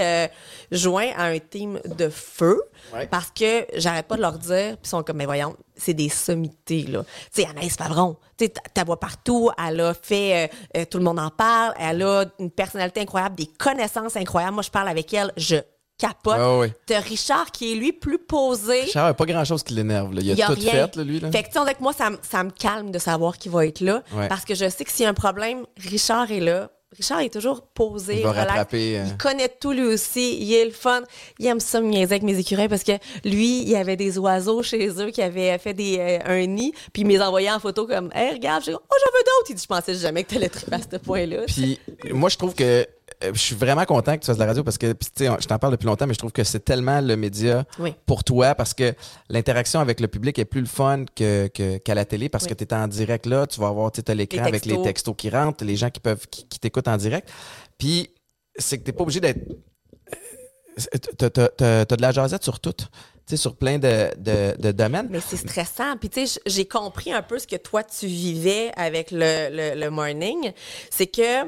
[0.71, 2.61] joint à un team de feu
[2.93, 3.05] Ouais.
[3.05, 6.09] parce que j'arrête pas de leur dire, puis ils sont comme, mais voyons, c'est des
[6.09, 7.03] sommités, là.
[7.33, 10.97] Tu sais, Anaïs Favron, tu sais, ta voix partout, elle a fait, euh, euh, tout
[10.97, 14.53] le monde en parle, elle a une personnalité incroyable, des connaissances incroyables.
[14.53, 15.55] Moi, je parle avec elle, je
[15.97, 16.59] capote.
[16.61, 16.73] Ouais.
[16.85, 18.81] T'as Richard qui est, lui, plus posé.
[18.81, 20.13] Richard, il y a pas grand-chose qui l'énerve.
[20.13, 20.21] là.
[20.21, 20.71] Il a, Il a tout rien.
[20.71, 21.19] fait, là, lui.
[21.19, 21.29] Là.
[21.31, 23.81] Fait que, tu sais, moi, ça, me- ça me calme de savoir qu'il va être
[23.81, 24.01] là.
[24.13, 24.27] Ouais.
[24.29, 26.69] Parce que je sais que s'il y a un problème, Richard est là.
[26.97, 28.47] Richard est toujours posé, Il va relax.
[28.49, 29.03] rattraper, euh.
[29.07, 30.37] Il connaît tout lui aussi.
[30.41, 31.03] Il est le fun.
[31.37, 34.17] Il aime ça me niaiser avec mes écureuils parce que lui, il y avait des
[34.17, 37.51] oiseaux chez eux qui avaient fait des, euh, un nid, puis il me les envoyait
[37.51, 39.49] en photo comme Hey, regarde, je oh, j'en veux d'autres.
[39.49, 41.43] Il dit, je pensais jamais que t'allais triper à ce point-là.
[41.45, 41.79] Puis
[42.11, 42.85] moi, je trouve que
[43.21, 45.59] je suis vraiment content que tu fasses de la radio parce que, tu je t'en
[45.59, 47.93] parle depuis longtemps, mais je trouve que c'est tellement le média Oui.
[48.05, 48.93] pour toi parce que
[49.29, 52.49] l'interaction avec le public est plus le fun que, que- qu'à la télé parce Oui.
[52.51, 55.15] que tu es en direct là, tu vas avoir, tu t'as l'écran avec les textos.
[55.17, 57.29] qui rentrent, les gens qui peuvent, qui, qui t'écoutent en direct.
[57.77, 58.09] Puis
[58.57, 59.39] c'est que t'es pas obligé d'être.
[59.49, 62.85] euh, T'as, t'as- t'as- t'as de la jasette sur tout, tu
[63.25, 65.07] sais, sur plein de, de, de domaines.
[65.09, 65.97] Mais c'est stressant.
[65.97, 69.79] Puis, tu sais, j'ai compris un peu ce que toi, tu vivais avec le, le,
[69.79, 70.53] le morning.
[70.89, 71.43] C'est que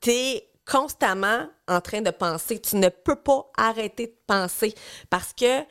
[0.00, 2.60] tu es constamment en train de penser.
[2.60, 4.74] Tu ne peux pas arrêter de penser.
[5.10, 5.62] Parce que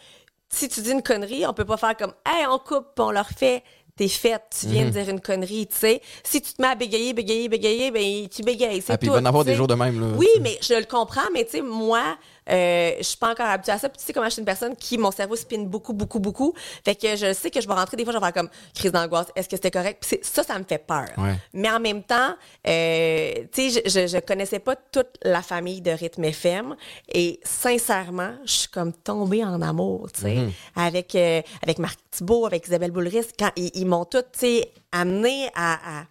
[0.50, 3.30] si tu dis une connerie, on peut pas faire comme Hey, on coupe, on leur
[3.30, 3.64] fait.
[3.96, 6.02] T'es faite, tu viens de dire une connerie, tu sais.
[6.24, 9.12] Si tu te mets à bégayer, bégayer, bégayer, ben tu bégayes, c'est Ah, puis il
[9.12, 10.00] va en avoir des jours de même.
[10.02, 10.18] Là.
[10.18, 12.18] Oui, mais je le comprends, mais tu sais, moi,
[12.50, 13.90] euh, je suis pas encore habituée à ça.
[13.90, 16.54] Puis tu sais comment je suis une personne qui, mon cerveau spinne beaucoup, beaucoup, beaucoup.
[16.84, 18.92] Fait que je sais que je vais rentrer des fois, je vais faire comme crise
[18.92, 19.28] d'angoisse.
[19.36, 20.06] Est-ce que c'était correct?
[20.08, 21.08] Puis ça, ça me fait peur.
[21.18, 21.36] Ouais.
[21.54, 22.36] Mais en même temps,
[22.68, 26.76] euh, tu sais, je, je, connaissais pas toute la famille de Rythme FM.
[27.14, 30.38] Et sincèrement, je suis comme tombée en amour, tu sais,
[30.76, 34.72] avec, euh, avec Marc Thibault, avec Isabelle Boulris, quand ils, ils m'ont tout, tu sais,
[34.92, 36.04] amené à, à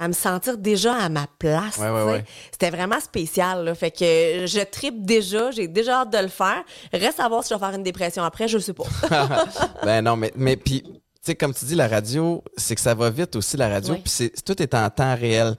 [0.00, 1.76] à me sentir déjà à ma place.
[1.76, 2.12] Ouais, ouais, tu sais.
[2.12, 2.24] ouais.
[2.50, 3.64] C'était vraiment spécial.
[3.66, 3.74] Là.
[3.74, 6.64] Fait que je tripe déjà, j'ai déjà hâte de le faire.
[6.92, 8.84] Reste à voir si je vais faire une dépression après, je sais pas.
[9.84, 12.94] ben non, mais, mais puis, tu sais, comme tu dis, la radio, c'est que ça
[12.94, 15.54] va vite aussi, la radio, puis c'est tout est en temps réel.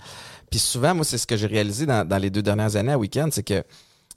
[0.50, 2.98] Puis souvent, moi, c'est ce que j'ai réalisé dans, dans les deux dernières années à
[2.98, 3.64] week-end, c'est que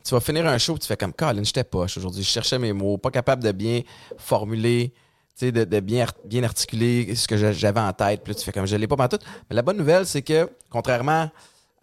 [0.04, 2.72] tu vas finir un show, tu fais comme, Colin, j'étais poche aujourd'hui, je cherchais mes
[2.72, 3.82] mots, pas capable de bien
[4.16, 4.94] formuler,
[5.34, 8.22] sais, de, de bien, art- bien articuler ce que j'avais en tête.
[8.22, 9.18] Puis là, tu fais comme, je l'ai pas tout.
[9.50, 11.30] Mais la bonne nouvelle, c'est que, contrairement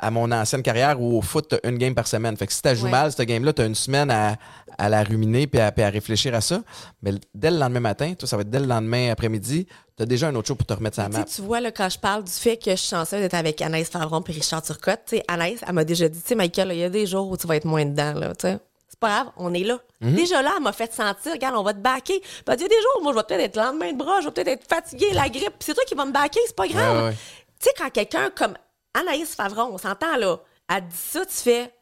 [0.03, 2.35] à mon ancienne carrière où au foot, t'as une game par semaine.
[2.35, 2.89] Fait que si t'as joué Ouais.
[2.91, 4.35] mal, cette game-là, t'as une semaine à,
[4.79, 6.63] à la ruminer puis à, puis à réfléchir à ça.
[7.03, 10.05] Mais dès le lendemain matin, toi, ça va être dès le lendemain après-midi, t'as T'as
[10.07, 11.23] déjà un autre show pour te remettre sa Tu map.
[11.25, 13.87] tu vois, là, quand je parle du fait que je suis chanceuse d'être avec Anaïs
[13.89, 16.83] Favron et Richard Turcotte, tu Anaïs, elle m'a déjà dit, tu sais, Michael, il y
[16.83, 18.57] a des jours où tu vas être moins dedans, là, tu sais.
[19.01, 19.79] Pas grave, on est là.
[19.99, 20.13] Mhm.
[20.15, 22.21] Déjà là, elle m'a fait sentir, regarde, on va te baquer.
[22.47, 24.47] Y a des jours moi, je vais peut-être être lendemain de bras, je vais peut-être
[24.47, 26.97] être fatiguée, la grippe, c'est toi qui vas me baquer, c'est pas grave.
[26.97, 27.15] Ouais, ouais.
[27.59, 28.53] Tu sais, quand quelqu'un comme
[28.93, 30.37] Anaïs Favron, on s'entend là,
[30.69, 31.73] elle dit ça, tu fais,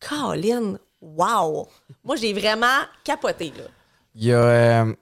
[0.00, 1.68] Colin, wow.
[2.02, 3.64] Moi, j'ai vraiment capoté, là.
[4.14, 4.94] Il y a, euh,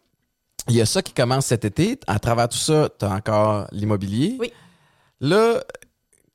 [0.69, 2.01] il y a ça qui commence cet été.
[2.09, 4.37] À travers tout ça, tu as encore l'immobilier.
[4.41, 4.53] Oui.
[5.21, 5.63] Là,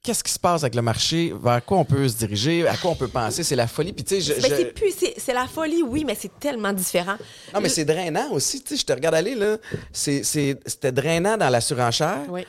[0.09, 1.31] qu'est-ce qui se passe avec le marché?
[1.39, 2.67] Vers quoi on peut se diriger?
[2.67, 3.43] À quoi on peut penser?
[3.43, 3.93] C'est la folie.
[3.93, 6.31] Puis, tu sais, je- Ben, je- c'est plus, c'est c'est la folie, oui, mais c'est
[6.39, 7.15] tellement différent.
[7.53, 8.63] Non, mais c'est drainant aussi.
[8.63, 9.57] Tu sais, je te regarde aller, là.
[9.93, 12.21] C'est- c'est- C'était drainant dans la surenchère.
[12.27, 12.43] Oui.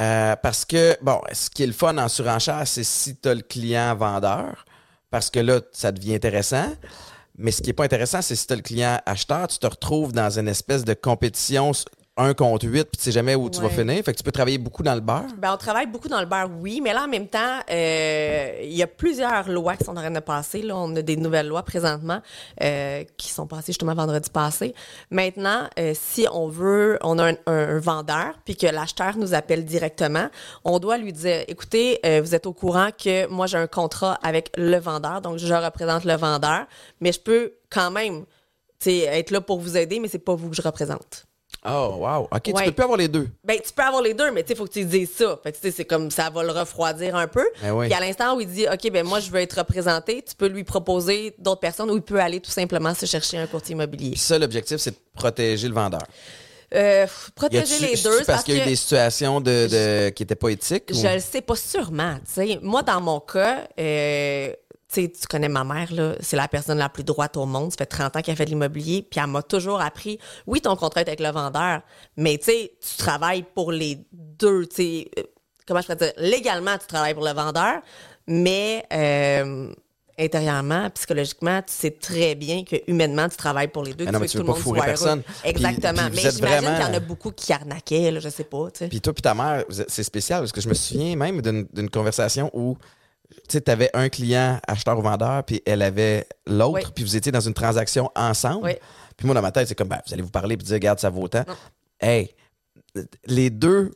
[0.00, 3.34] Euh, parce que, bon, ce qui est le fun en surenchère, c'est si tu as
[3.34, 4.64] le client vendeur,
[5.10, 6.72] parce que là, ça devient intéressant.
[7.36, 9.66] Mais ce qui est pas intéressant, c'est si tu as le client acheteur, tu te
[9.66, 11.72] retrouves dans une espèce de compétition
[12.22, 14.02] un contre huit, puis tu sais jamais où tu vas finir.
[14.04, 15.24] Fait que tu peux travailler beaucoup dans le beurre.
[15.38, 18.72] Ben, on travaille beaucoup dans le beurre, oui, mais là, en même temps, euh, il
[18.76, 20.62] y a plusieurs lois qui sont en train de passer.
[20.62, 22.20] Là, on a des nouvelles lois présentement
[22.62, 24.74] euh, qui sont passées justement vendredi passé.
[25.10, 29.34] Maintenant, euh, si on veut, on a un, un- un vendeur, puis que l'acheteur nous
[29.34, 30.28] appelle directement,
[30.64, 34.50] on doit lui dire, écoutez, vous êtes au courant que moi, j'ai un contrat avec
[34.56, 36.66] le vendeur, donc je représente le vendeur,
[37.00, 38.24] mais je peux quand même
[38.86, 41.26] être là pour vous aider, mais c'est pas vous que je représente.
[41.66, 42.28] Oh, wow.
[42.32, 43.28] OK, tu peux plus avoir les deux.
[43.44, 45.38] Ben, tu peux avoir les deux, mais tu sais, faut que tu dises ça.
[45.42, 47.46] Fait que, tu sais, c'est comme ça va le refroidir un peu.
[47.62, 47.86] Ben oui.
[47.86, 50.46] Puis à l'instant où il dit, OK, ben, moi, je veux être représenté, tu peux
[50.48, 54.12] lui proposer d'autres personnes ou il peut aller tout simplement se chercher un courtier immobilier.
[54.12, 56.00] Puis ça, l'objectif, c'est de protéger le vendeur.
[56.72, 60.08] Euh, protéger les deux, c'est parce parce qu'il y a eu des situations de, de-
[60.10, 60.90] qui étaient pas éthiques?
[60.92, 62.58] ou- je le sais pas sûrement, tu sais.
[62.62, 64.52] Moi, dans mon cas, euh,
[64.92, 67.70] tu sais, tu connais ma mère, là, c'est la personne la plus droite au monde.
[67.70, 70.74] Ça fait 30 ans qu'elle fait de l'immobilier, puis elle m'a toujours appris, oui, ton
[70.74, 71.82] contrat est avec le vendeur,
[72.16, 75.22] mais tu sais, tu travailles pour les deux, tu sais, euh,
[75.66, 77.82] comment je pourrais dire, légalement, tu travailles pour le vendeur,
[78.26, 79.72] mais euh,
[80.18, 84.04] intérieurement, psychologiquement, tu sais très bien que humainement, tu travailles pour les deux.
[84.04, 85.18] Mais non, mais veux tu que veux tout le monde soit personne.
[85.20, 85.24] heureux.
[85.42, 85.92] Puis- Exactement.
[86.10, 88.70] puis mais j'imagine vraiment- qu'il y en a beaucoup qui arnaquaient, là, je sais pas,
[88.72, 88.88] tu sais.
[88.88, 92.50] Puis toi puis ta mère, c'est spécial parce que je me souviens même d'une conversation
[92.52, 92.76] où
[93.48, 96.92] tu sais, avais un client acheteur ou vendeur, puis elle avait l'autre, Oui.
[96.94, 98.64] puis vous étiez dans une transaction ensemble.
[98.64, 98.72] Oui.
[99.16, 100.98] Puis moi, dans ma tête, c'est comme, ben, vous allez vous parler puis dire, regarde,
[100.98, 101.44] ça vaut autant.
[102.00, 102.34] Hey,
[103.26, 103.90] les deux,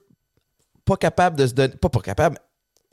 [0.85, 2.38] pas capables de se donner, pas pas capables,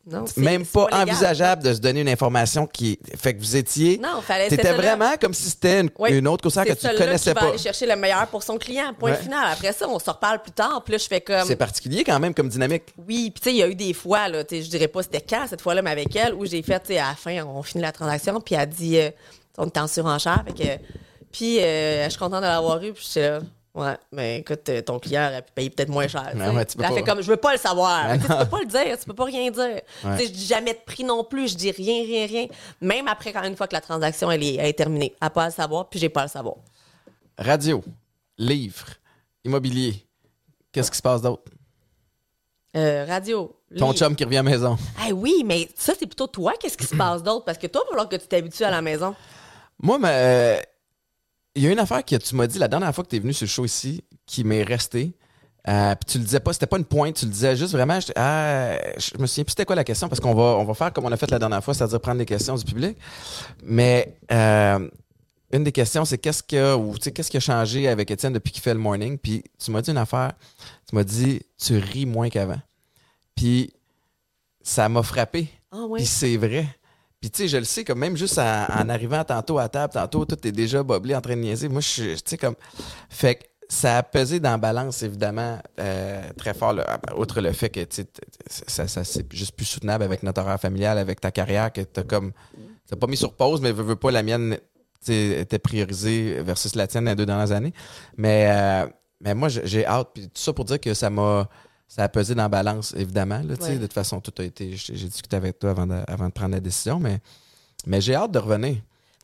[0.09, 3.99] Non, c'est- même pas, envisageable de se donner une information qui fait que vous étiez.
[3.99, 4.73] Non, fallait c'était là.
[4.73, 6.11] vraiment comme si c'était une, Oui.
[6.13, 7.47] une autre concert que tu connaissais qui va pas.
[7.49, 9.17] aller chercher le meilleur pour son client, point Ouais.
[9.17, 9.51] final.
[9.53, 10.81] Après ça, on se reparle plus tard.
[10.83, 11.45] Puis là, je fais comme...
[11.45, 12.83] C'est particulier quand même comme dynamique.
[12.97, 15.03] Oui, puis tu sais, il y a eu des fois, là, tu je dirais pas
[15.03, 17.43] c'était quand cette fois-là, mais avec elle, où j'ai fait, tu sais, à la fin,
[17.45, 19.11] on finit la transaction, puis elle dit, euh,
[19.59, 20.83] on était en surenchère, fait que,
[21.31, 23.39] puis euh, je suis contente de l'avoir eu, puis là,
[23.75, 26.31] ouais, mais écoute, euh, ton client aurait pu payer peut-être moins cher.
[26.35, 28.13] Ouais, ouais, tu peux pas- fait comme, je veux pas le savoir.
[28.13, 29.63] Tu peux pas le dire, tu peux pas rien dire.
[29.63, 29.83] Ouais.
[30.03, 32.47] Tu sais, je dis jamais de prix non plus, je dis rien, rien, rien.
[32.81, 35.15] Même après, quand une fois que la transaction, elle est, elle est terminée.
[35.21, 36.55] Elle pas à le savoir, puis j'ai pas à le savoir.
[37.37, 37.83] Radio,
[38.37, 38.85] livre,
[39.43, 40.05] immobilier.
[40.71, 41.43] Qu'est-ce qui se passe d'autre?
[42.77, 43.53] Euh, radio.
[43.77, 43.97] Ton livre.
[43.97, 44.77] chum qui revient à la maison.
[44.99, 46.53] Ah oui, mais ça, c'est plutôt toi.
[46.59, 47.43] Qu'est-ce qui se passe d'autre?
[47.45, 49.13] Parce que toi, il va falloir que tu t'habitues à la maison.
[49.81, 50.61] Moi, mais, euh,
[51.55, 53.19] il y a une affaire que tu m'as dit la dernière fois que tu es
[53.19, 55.13] venu sur le show ici qui m'est restée.
[55.67, 57.99] Euh, puis tu le disais pas, c'était pas une pointe, tu le disais juste vraiment.
[57.99, 60.73] j'étais- Ah, je me souviens plus c'était quoi la question parce qu'on va, on va
[60.73, 62.97] faire comme on a fait la dernière fois, c'est-à-dire prendre des questions du public.
[63.63, 64.89] Mais euh,
[65.53, 68.33] une des questions, c'est qu'est-ce que, ou tu sais, qu'est-ce qui a changé avec Étienne
[68.33, 69.19] depuis qu'il fait le morning?
[69.19, 70.31] Puis tu m'as dit une affaire,
[70.89, 72.59] tu m'as dit tu ris moins qu'avant.
[73.35, 73.71] Puis
[74.63, 75.47] ça m'a frappé.
[75.71, 75.99] Ah oui.
[75.99, 76.65] Puis c'est vrai.
[77.21, 79.93] Puis tu sais, je le sais, comme même juste en, en arrivant tantôt à table,
[79.93, 81.69] tantôt, tout est déjà boblé en train de niaiser.
[81.69, 82.55] Moi, je suis, tu sais, comme.
[83.09, 86.75] Fait que ça a pesé dans la balance, évidemment, euh, très fort,
[87.15, 88.07] outre le fait que, tu sais,
[88.47, 92.03] ça, ça, c'est juste plus soutenable avec notre horaire familial, avec ta carrière, que t'as
[92.03, 92.31] comme.
[92.89, 94.57] T'as pas mis sur pause, mais veux, pas, la mienne,
[95.07, 97.73] était priorisée versus la tienne les deux dernières années.
[98.17, 98.87] Mais, euh,
[99.21, 100.09] mais moi, j'ai hâte.
[100.13, 101.47] Puis tout ça pour dire que ça m'a.
[101.93, 103.41] Ça a pesé dans la balance, évidemment.
[103.43, 103.71] Là, tu sais.
[103.71, 103.75] Ouais.
[103.75, 104.77] De toute façon, tout a été.
[104.77, 107.19] J'ai discuté avec toi avant de, avant de prendre la décision, mais,
[107.85, 108.77] mais j'ai hâte de revenir.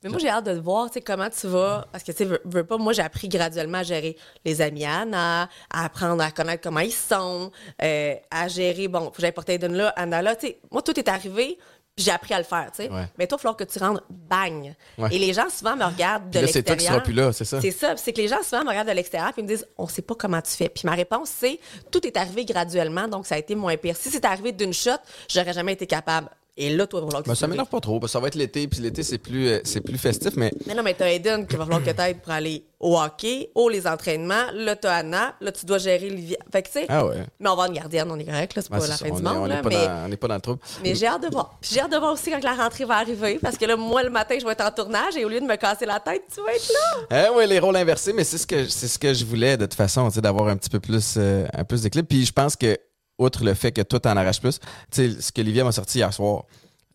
[0.03, 1.87] Mais moi, j'ai hâte de te voir, tu sais, comment tu vas.
[1.93, 4.83] Parce que, tu sais, veux, veux pas, moi, j'ai appris graduellement à gérer les amis
[4.83, 7.51] à Anna, à apprendre à connaître comment ils sont,
[7.81, 9.57] euh, à gérer, bon, faut que j'aille porter
[9.95, 10.59] Anna là, tu sais.
[10.69, 11.57] Moi, tout est arrivé,
[11.97, 12.91] j'ai appris à le faire, tu sais.
[12.91, 13.05] Ouais.
[13.17, 14.73] Mais toi, il va falloir que tu rendes bang.
[14.97, 15.09] Ouais.
[15.11, 16.93] Et les gens, souvent, me regardent de là, c'est toi qui l'extérieur.
[16.93, 17.59] seras plus là, c'est ça?
[17.61, 17.95] C'est ça.
[17.95, 20.01] Puis C'est que les gens souvent me regardent de l'extérieur puis me disent on sait
[20.01, 20.69] pas comment tu fais.
[20.69, 21.59] Puis ma réponse c'est
[21.91, 23.95] tout est arrivé graduellement donc ça a été moins pire.
[23.95, 24.91] Si c'était arrivé d'une shot,
[25.29, 26.29] j'aurais jamais été capable.
[26.59, 28.13] Et là, toi, il va falloir que Ben, tu ça m'énerve pas trop, parce que
[28.13, 30.81] ça va être l'été, puis l'été, c'est plus, euh, c'est plus festif, mais Mais non,
[30.83, 34.45] mais t'as Aiden qui va falloir que t'aides pour aller au hockey, aux les entraînements.
[34.53, 35.35] Là, t'as Anna.
[35.41, 36.37] Là, tu dois gérer Livia.
[36.51, 36.85] Fait que, tu sais.
[36.89, 37.15] ah ouais.
[37.39, 38.61] Mais on va avoir une gardienne, on est correct, là.
[38.61, 39.55] C'est Ouais, pas la ça, fin on du est- monde, on là.
[39.55, 40.59] n'est pas, Mais, dans- on n'est pas dans le trouble.
[40.83, 41.57] mais j'ai hâte de voir.
[41.61, 43.39] Puis j'ai hâte de voir aussi quand la rentrée va arriver.
[43.41, 45.45] Parce que là, moi, le matin, je vais être en tournage et au lieu de
[45.45, 46.71] me casser la tête, tu vas être
[47.11, 47.27] là.
[47.29, 49.65] Hein, ouais, les rôles inversés, mais c'est ce que c'est ce que je voulais de
[49.65, 52.07] toute façon, tu sais, d'avoir un petit peu plus euh, un plus d'équilibre.
[52.07, 52.77] Puis je pense que
[53.17, 54.65] outre le fait que toi t'en arraches plus, tu
[55.13, 56.43] sais, ce que Olivia m'a sorti hier soir,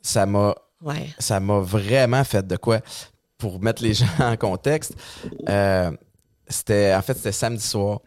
[0.01, 0.55] ça m'a
[0.85, 1.09] Ouais.
[1.21, 2.81] ça m'a vraiment fait de quoi
[3.39, 4.95] pour mettre les gens en contexte.
[5.49, 5.91] euh,
[6.49, 8.01] c'était en fait c'était samedi soir.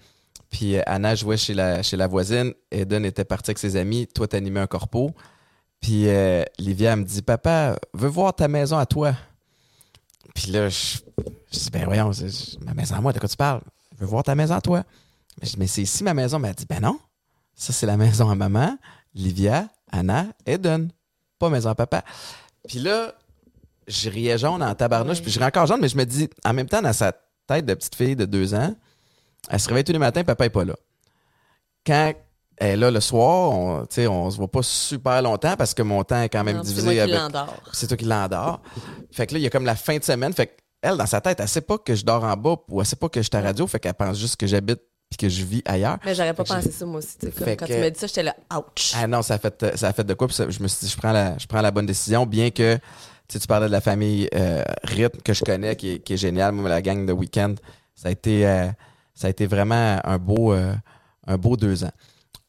[0.49, 4.08] Puis euh, Anna jouait chez la chez la voisine, Eden était parti avec ses amis,
[4.08, 5.12] toi t'animais un corpo.
[5.80, 9.13] Puis euh, Livia elle me dit papa, veux voir ta maison à toi.
[10.34, 10.97] Puis là je,
[11.54, 12.12] je dis ben voyons,
[12.65, 13.62] ma maison à moi, de quoi tu parles?
[13.95, 14.84] Je veux voir ta maison à toi?
[15.41, 16.99] Mais je dis mais c'est ici ma maison, mais elle dit ben non.
[17.55, 18.77] Ça c'est la maison à maman,
[19.13, 20.91] Livia, Anna, Eden,
[21.39, 22.03] pas maison à papa.
[22.67, 23.13] Puis là,
[23.87, 26.53] je riais jaune en tabarnouche, puis je riais encore jaune, mais je me dis, en
[26.53, 27.13] même temps, dans sa
[27.47, 28.75] tête de petite fille de deux ans,
[29.49, 30.75] elle se réveille tous les matins, papa est pas là.
[31.85, 32.13] Quand
[32.57, 36.03] elle est là le soir, on, on se voit pas super longtemps parce que mon
[36.03, 37.13] temps est quand même Non, divisé avec.
[37.15, 37.61] l'endors.
[37.73, 38.61] C'est toi qui l'endors.
[39.11, 40.33] Fait que là, il y a comme la fin de semaine.
[40.33, 42.87] Fait qu'elle, dans sa tête, elle sait pas que je dors en bas ou elle
[42.87, 43.67] sait pas que je suis à radio.
[43.67, 44.79] Fait qu'elle pense juste que j'habite
[45.17, 45.97] puis que je vis ailleurs.
[46.06, 47.17] Mais j'aurais pas Fait pensé ça, moi aussi.
[47.19, 48.93] comme quand que- tu m'as dit ça, j'étais là, ouch.
[48.95, 50.28] Ah non, ça a fait, ça a fait de quoi?
[50.28, 52.49] Puis ça- je me suis dit, je prends la, je prends la bonne décision, bien
[52.51, 52.78] que
[53.28, 56.51] tu parlais de la famille euh, Rythme que je connais, qui est, qui est géniale.
[56.51, 57.60] Moi, la gang de Weekend,
[57.95, 58.67] ça a été, euh,
[59.13, 60.73] ça a été vraiment un beau, euh,
[61.28, 61.91] un beau deux ans.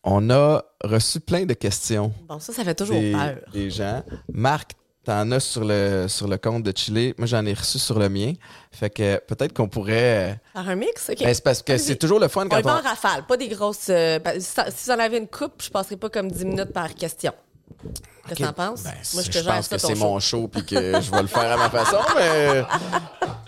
[0.05, 3.37] On a reçu plein de questions Bon, ça, ça fait toujours des, peur.
[3.53, 4.03] des gens.
[4.33, 4.73] Marc,
[5.07, 7.15] t'en as sur le, sur le compte de Chili.
[7.17, 8.33] Moi, j'en ai reçu sur le mien.
[8.73, 10.33] Fait que peut-être qu'on pourrait.
[10.33, 11.09] euh, Faire un mix?
[11.11, 11.19] OK.
[11.23, 12.83] ben, c'est parce que c'est toujours le fun on quand y va en on.
[12.83, 13.87] rafale, pas des grosses.
[13.89, 16.45] euh, ben, si ça- si vous en avez une coupe, je passerai pas comme 10
[16.45, 17.33] minutes par question.
[18.29, 18.55] Qu'est-ce que Ok.
[18.57, 18.83] t'en penses?
[18.83, 21.11] Ben, Moi, je je te gère pense ça, que c'est mon show puis que je
[21.13, 22.65] vais le faire à ma façon, mais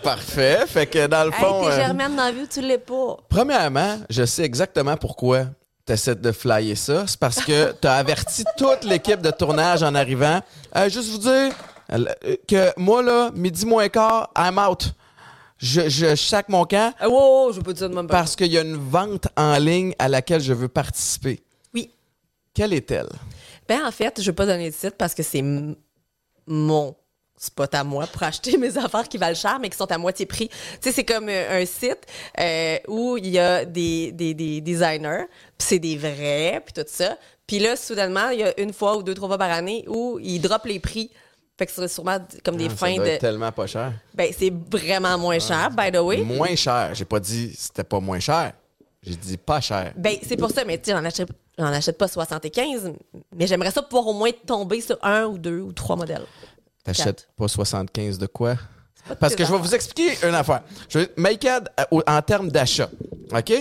[0.01, 0.65] parfait.
[0.67, 2.77] Fait que dans le Hey, fond, t'es euh, Germaine dans la vie ou tu l'es
[2.77, 3.17] pas?
[3.27, 5.47] premièrement, je sais exactement pourquoi
[5.89, 7.07] tu essaies de flyer ça.
[7.07, 10.39] C'est parce que tu as averti toute l'équipe de tournage en arrivant.
[10.75, 11.51] Euh, juste vous dire
[11.91, 14.93] euh, que moi, là, midi moins quart, I'm out.
[15.57, 18.19] Je, je sac mon camp Ah, wow, wow, je dire de même pas.
[18.19, 21.41] parce qu'il y a une vente en ligne à laquelle je veux participer.
[21.73, 21.89] Oui.
[22.53, 23.09] Quelle est-elle?
[23.67, 25.43] Ben, en fait, je veux pas donner de site parce que c'est
[26.47, 26.95] mon
[27.39, 30.25] spot à moi pour acheter mes affaires qui valent cher, mais qui sont à moitié
[30.25, 30.49] prix.
[30.49, 32.05] Tu sais, c'est comme euh, un site
[32.39, 35.25] euh, où il y a des, des, des designers,
[35.57, 37.17] puis c'est des vrais, puis tout ça.
[37.47, 40.19] Puis là, soudainement, il y a une fois ou deux, trois fois par année où
[40.21, 41.09] ils droppent les prix.
[41.57, 43.17] Fait que ce serait sûrement comme des Ah, fins de...
[43.17, 43.93] tellement pas cher.
[44.13, 46.17] Ben, c'est vraiment moins cher, by the way.
[46.17, 46.91] Moins cher.
[46.93, 48.53] J'ai pas dit c'était pas moins cher.
[49.01, 49.93] J'ai dit pas cher.
[49.95, 52.93] Ben, c'est pour ça, mais tu sais, j'en achète, j'en achète pas 75,
[53.35, 56.25] mais j'aimerais ça pouvoir au moins tomber sur un ou deux ou trois modèles.
[56.83, 58.55] T'achètes pas 75 de quoi?
[59.19, 60.61] Parce que je vais vous expliquer une affaire.
[60.87, 62.89] Je vais, Make-Ed, euh, en termes d'achat,
[63.35, 63.53] OK?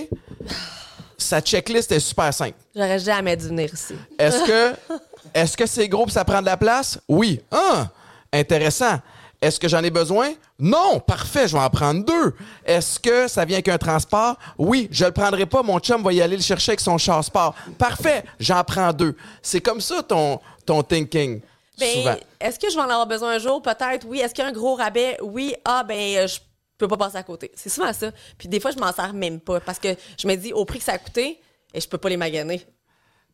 [1.16, 2.56] Sa checklist est super simple.
[2.74, 3.94] J'aurais jamais dû venir ici.
[4.18, 4.76] Est-ce que
[5.34, 7.00] est-ce que c'est gros et ça prend de la place?
[7.08, 7.40] Oui.
[7.50, 7.88] Ah,
[8.32, 9.00] intéressant.
[9.40, 10.32] Est-ce que j'en ai besoin?
[10.58, 11.00] Non.
[11.00, 12.34] Parfait, je vais en prendre deux.
[12.64, 14.36] Est-ce que ça vient avec un transport?
[14.58, 14.88] Oui.
[14.90, 15.62] Je le prendrai pas.
[15.62, 17.54] Mon chum va y aller le chercher avec son char sport.
[17.78, 19.16] Parfait, j'en prends deux.
[19.42, 21.40] C'est comme ça ton, ton thinking.
[21.78, 23.62] Ben, est-ce que je vais en avoir besoin un jour?
[23.62, 24.20] Peut-être, oui.
[24.20, 25.16] Est-ce qu'il y a un gros rabais?
[25.22, 25.54] Oui.
[25.64, 26.38] Ah, ben, euh, je
[26.76, 27.50] peux pas passer à côté.
[27.54, 28.10] C'est souvent ça.
[28.36, 29.88] Puis des fois, je m'en sers même pas parce que
[30.18, 31.40] je me dis, au prix que ça a coûté,
[31.74, 32.64] et je peux pas les maganer.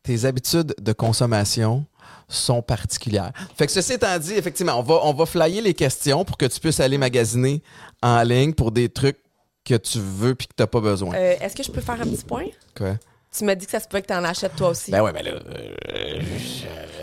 [0.02, 1.86] tes habitudes de consommation
[2.28, 3.32] sont particulières.
[3.56, 6.46] Fait que ceci étant dit, effectivement, on va, on va flyer les questions pour que
[6.46, 7.62] tu puisses aller magasiner
[8.02, 9.18] en ligne pour des trucs
[9.64, 11.14] que tu veux puis que tu n'as pas besoin.
[11.14, 12.44] Euh, est-ce que je peux faire un petit point?
[12.76, 12.96] Quoi?
[13.36, 14.90] Tu m'as dit que ça se peut que tu en achètes toi aussi.
[14.90, 15.32] Ben ouais, ben là.
[15.32, 16.20] euh,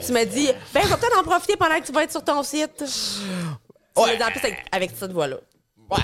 [0.05, 2.23] Tu m'as dit, ben, je vais peut-être en profiter pendant que tu vas être sur
[2.23, 2.71] ton site.
[2.77, 4.15] Tu Ouais.
[4.15, 5.35] dit en plus avec, avec cette voix-là.
[5.89, 5.97] Ouais.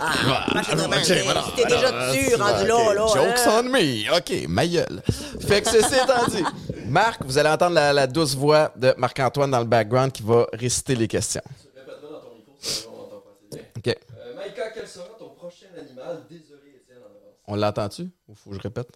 [0.00, 1.42] Ah, voilà.
[1.54, 3.06] T'es déjà dessus, Ah, rendu là, là.
[3.08, 3.60] Jokes hein.
[3.60, 4.16] on me.
[4.16, 5.02] OK, ma gueule.
[5.46, 6.42] Fait que ceci étant dit,
[6.86, 10.46] Marc, vous allez entendre la, la douce voix de Marc-Antoine dans le background qui va
[10.54, 11.42] réciter les questions.
[11.76, 13.92] Répète-le dans ton micro, sinon on n'entend pas assez bien.
[13.92, 13.98] OK.
[14.16, 16.22] Euh, Maïka, quel sera ton prochain animal?
[16.30, 17.34] Désolé, Étienne, en avance.
[17.46, 18.08] On l'entend-tu?
[18.28, 18.88] Ou faut que je répète?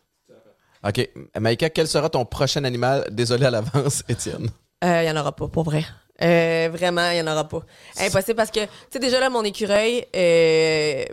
[0.87, 1.09] OK.
[1.39, 3.07] Maïka, quel sera ton prochain animal?
[3.11, 4.49] Désolé à l'avance, Étienne.
[4.83, 5.85] Il Euh, y en aura pas, pour vrai.
[6.23, 7.61] Euh, vraiment, il y en aura pas.
[8.01, 11.05] Impossible parce que, tu sais, déjà là, mon écureuil, euh,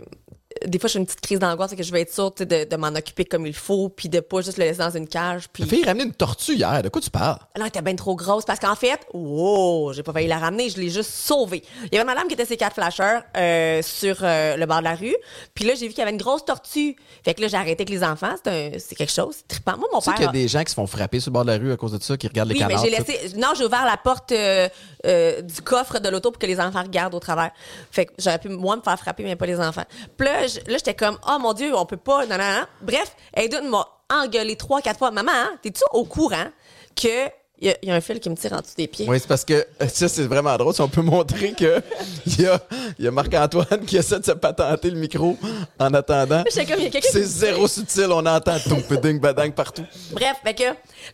[0.64, 2.76] des fois, j'ai une petite crise d'angoisse, que je vais être sûre tu de, de
[2.76, 5.48] m'en occuper comme il faut, puis de pas juste le laisser dans une cage.
[5.52, 6.82] Puis T'as failli ramener une tortue hier.
[6.82, 7.38] De quoi tu parles?
[7.56, 10.68] non, elle était bien trop grosse parce qu'en fait, wow, j'ai pas failli la ramener,
[10.70, 11.62] je l'ai juste sauvée.
[11.84, 14.78] Il y avait une madame qui était ses quatre flashers euh, sur euh, le bord
[14.78, 15.16] de la rue.
[15.54, 16.96] Puis là, j'ai vu qu'il y avait une grosse tortue.
[17.24, 18.34] Fait que là, j'ai arrêté avec les enfants.
[18.42, 19.36] C'est un- c'est quelque chose.
[19.38, 19.76] C'est trippant.
[19.76, 20.16] Moi, mon Tu sais père.
[20.16, 21.72] qu'il y a des gens qui se font frapper sur le bord de la rue
[21.72, 22.84] à cause de ça, qui regardent les mais canards.
[22.84, 23.04] j'ai tout.
[23.12, 23.36] laissé.
[23.36, 24.68] Non, j'ai ouvert la porte euh,
[25.06, 27.50] euh, du coffre de l'auto pour que les enfants regardent au travers.
[27.90, 29.84] Fait que j'aurais pu, moi, me faire frapper, mais pas les enfants.
[30.16, 32.26] Puis là, je- là, j'étais comme, oh mon Dieu, on peut pas.
[32.26, 32.66] Non, non, non.
[32.82, 35.10] Bref, Aiden m'a engueulé trois, quatre fois.
[35.10, 36.46] Maman, hein, t'es-tu au courant
[36.94, 37.28] que.
[37.58, 39.06] Il y, a- il y a un fil qui me tire en dessous des pieds?
[39.08, 40.74] Oui, c'est parce que euh, ça, c'est vraiment drôle.
[40.74, 41.80] Si on peut montrer que
[42.26, 42.60] il y a,
[42.98, 45.38] y a Marc-Antoine qui essaie de se patenter le micro
[45.78, 46.44] en attendant.
[46.50, 48.08] C'est qui- zéro subtil.
[48.10, 49.86] On entend tout ding badang partout.
[50.12, 50.64] Bref, fait que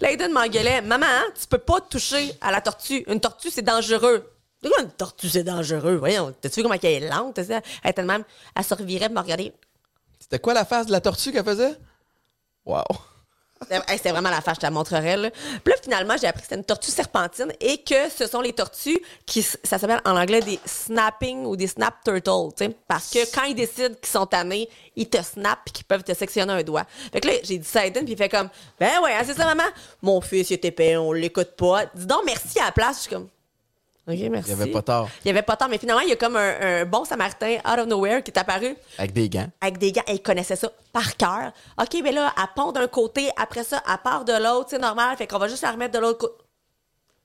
[0.00, 0.80] Layden m'engueulait.
[0.82, 3.04] Maman, hein, tu peux pas toucher à la tortue.
[3.06, 4.28] Une tortue, c'est dangereux.
[4.62, 5.96] C'est quoi une tortue, c'est dangereux?
[5.96, 7.38] Voyons, t'as-tu vu comment elle est lente?
[7.38, 9.52] Elle était de même, elle se revirait pour me regarder.
[10.20, 11.76] C'était quoi la face de la tortue qu'elle faisait?
[12.64, 12.84] Wow.
[13.60, 15.16] C'était hey, c'était vraiment la fâche, je te la montrerai.
[15.16, 15.30] Là.
[15.30, 18.52] Puis là, finalement, j'ai appris que c'était une tortue serpentine et que ce sont les
[18.52, 23.10] tortues qui, ça s'appelle en anglais des snapping ou des snap turtles, tu sais, parce
[23.10, 26.52] que quand ils décident qu'ils sont tannés, ils te snappent et qu'ils peuvent te sectionner
[26.52, 26.84] un doigt.
[27.12, 28.48] Fait que là, j'ai dit ça à Aiden, puis il fait comme,
[28.80, 29.68] ben ouais, hein, c'est ça, maman?
[30.02, 31.86] Mon fils, il est épais, on l'écoute pas.
[31.94, 32.96] Dis donc merci à la place.
[32.96, 33.28] Je suis comme,
[34.08, 34.50] OK, merci.
[34.50, 35.08] Il y avait pas tort.
[35.24, 37.58] Il y avait pas tort, mais finalement, il y a comme un, un bon samaritain
[37.64, 39.46] out of nowhere qui est apparu Avec des gants.
[39.60, 41.52] avec des gars, elle connaissait ça par cœur.
[41.80, 45.16] OK, mais là, elle pond d'un côté, après ça, elle part de l'autre, c'est normal,
[45.16, 46.34] fait qu'on va juste la remettre de l'autre côté.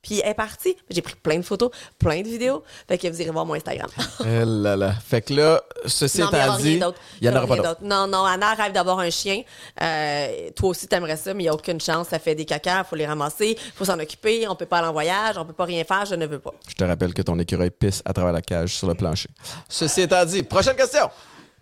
[0.02, 0.76] Puis elle est partie.
[0.90, 2.64] J'ai pris plein de photos, plein de vidéos.
[2.88, 3.90] Fait que vous irez voir mon Instagram.
[4.26, 4.94] Eh là là.
[4.94, 6.80] Fait que là, ceci non, étant dit,
[7.22, 7.84] il y en aura pas d'autres.
[7.84, 9.42] Non, non, Anna rêve d'avoir un chien.
[9.82, 12.10] Euh, toi aussi, t'aimerais ça, mais il n'y a aucune chance.
[12.10, 14.94] Ça fait des caca, faut les ramasser, faut s'en occuper, on peut pas aller en
[14.94, 16.54] voyage, on peut pas rien faire, je ne veux pas.
[16.68, 19.30] Je te rappelle que ton écureuil pisse à travers la cage sur le plancher.
[19.68, 21.10] Ceci étant dit, prochaine question.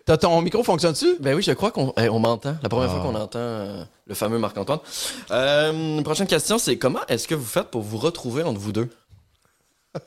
[0.06, 1.16] T'as ton micro fonctionne-tu?
[1.18, 2.56] Ben oui, je crois qu'on eh, on m'entend.
[2.62, 4.78] La première fois qu'on entend euh, le fameux Marc-Antoine.
[5.32, 8.88] Euh, prochaine question, c'est comment est-ce que vous faites pour vous retrouver entre vous deux?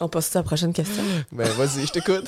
[0.00, 1.02] On passe à la prochaine question.
[1.32, 2.26] Ben vas-y, je t'écoute.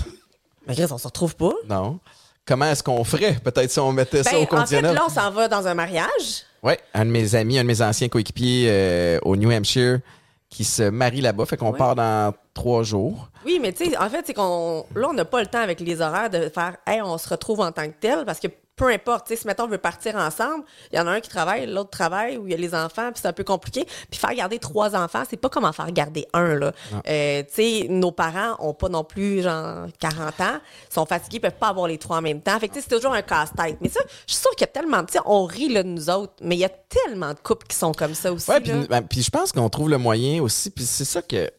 [0.67, 1.53] mais Chris, on se retrouve pas.
[1.69, 2.01] Non.
[2.45, 3.35] Comment est-ce qu'on ferait?
[3.45, 4.95] Peut-être si on mettait ça Ben, au en fait, conditionnel.
[4.95, 6.45] là, on s'en va dans un mariage.
[6.65, 10.01] Oui, un de mes amis, un de mes anciens coéquipiers euh, au New Hampshire
[10.49, 11.47] qui se marie là-bas.
[11.47, 11.79] Fait qu'on Ouais.
[11.79, 13.31] part dans trois jours.
[13.45, 14.85] Oui, mais tu sais, en fait, c'est qu'on.
[14.95, 17.61] Là, on n'a pas le temps avec les horaires de faire, hey, on se retrouve
[17.61, 18.49] en tant que tel, parce que
[18.81, 21.21] peu importe, tu sais, si mettons on veut partir ensemble, il y en a un
[21.21, 23.85] qui travaille, l'autre travaille, ou il y a les enfants, puis c'est un peu compliqué.
[24.11, 26.73] Puis faire garder trois enfants, c'est pas comme en faire garder un, là.
[27.07, 30.59] Euh, tu sais, nos parents ont pas non plus, genre, 40 ans,
[30.89, 32.59] sont fatigués, ils peuvent pas avoir les trois en même temps.
[32.59, 33.77] Fait que, tu sais, c'est toujours un casse-tête.
[33.83, 35.89] Mais ça, je suis sûre qu'il y a tellement, tu sais, on rit, là, de
[35.89, 38.51] nous autres, mais il y a tellement de couples qui sont comme ça aussi.
[38.51, 40.71] Ouais, puis ben, puis je pense qu'on trouve le moyen aussi.
[40.71, 41.51] Puis c'est ça que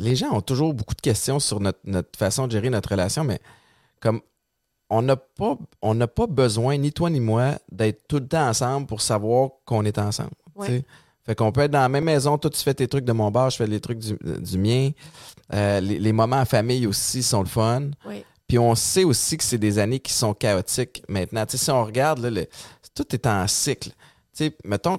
[0.00, 3.22] les gens ont toujours beaucoup de questions sur notre, notre façon de gérer notre relation,
[3.24, 3.38] mais
[4.00, 4.20] comme
[4.88, 8.48] on n'a pas, on n'a pas besoin, ni toi ni moi, d'être tout le temps
[8.48, 10.30] ensemble pour savoir qu'on est ensemble.
[10.56, 10.84] Ouais.
[11.24, 13.30] Fait qu'on peut être dans la même maison, toi tu fais tes trucs de mon
[13.30, 14.90] bar, je fais les trucs du, du mien.
[15.52, 17.90] Euh, les, les moments en famille aussi sont le fun.
[18.48, 21.44] Puis on sait aussi que c'est des années qui sont chaotiques maintenant.
[21.48, 22.46] Si on regarde, là, le-
[22.94, 23.90] tout est en cycle.
[23.90, 24.98] Tu sais, mettons,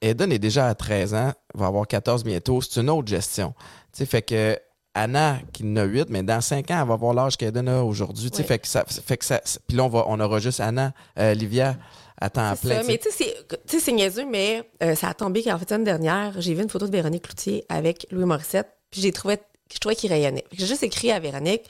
[0.00, 2.62] Eden est déjà à 13 ans, va avoir 14 bientôt.
[2.62, 3.52] C'est une autre gestion.
[3.92, 4.58] Tu sais, fait que
[4.94, 7.82] Anna, qui en a 8, mais dans 5 ans, elle va avoir l'âge qu'Eden a
[7.84, 8.30] aujourd'hui.
[8.30, 10.92] Tu fait que ça, fait que ça, puis là, on, va, on aura juste Anna,
[11.18, 11.76] euh, Livia
[12.20, 12.82] à temps plein.
[12.82, 12.86] ça.
[12.86, 13.34] Mais tu sais,
[13.80, 16.86] c'est- niaiseux, mais euh, ça a tombé qu'en fait, semaine dernière, j'ai vu une photo
[16.86, 19.38] de Véronique Cloutier avec Louis Morissette, puis j'ai trouvé,
[19.72, 20.44] je trouvais qu'il rayonnait.
[20.52, 21.62] J'ai juste écrit à Véronique,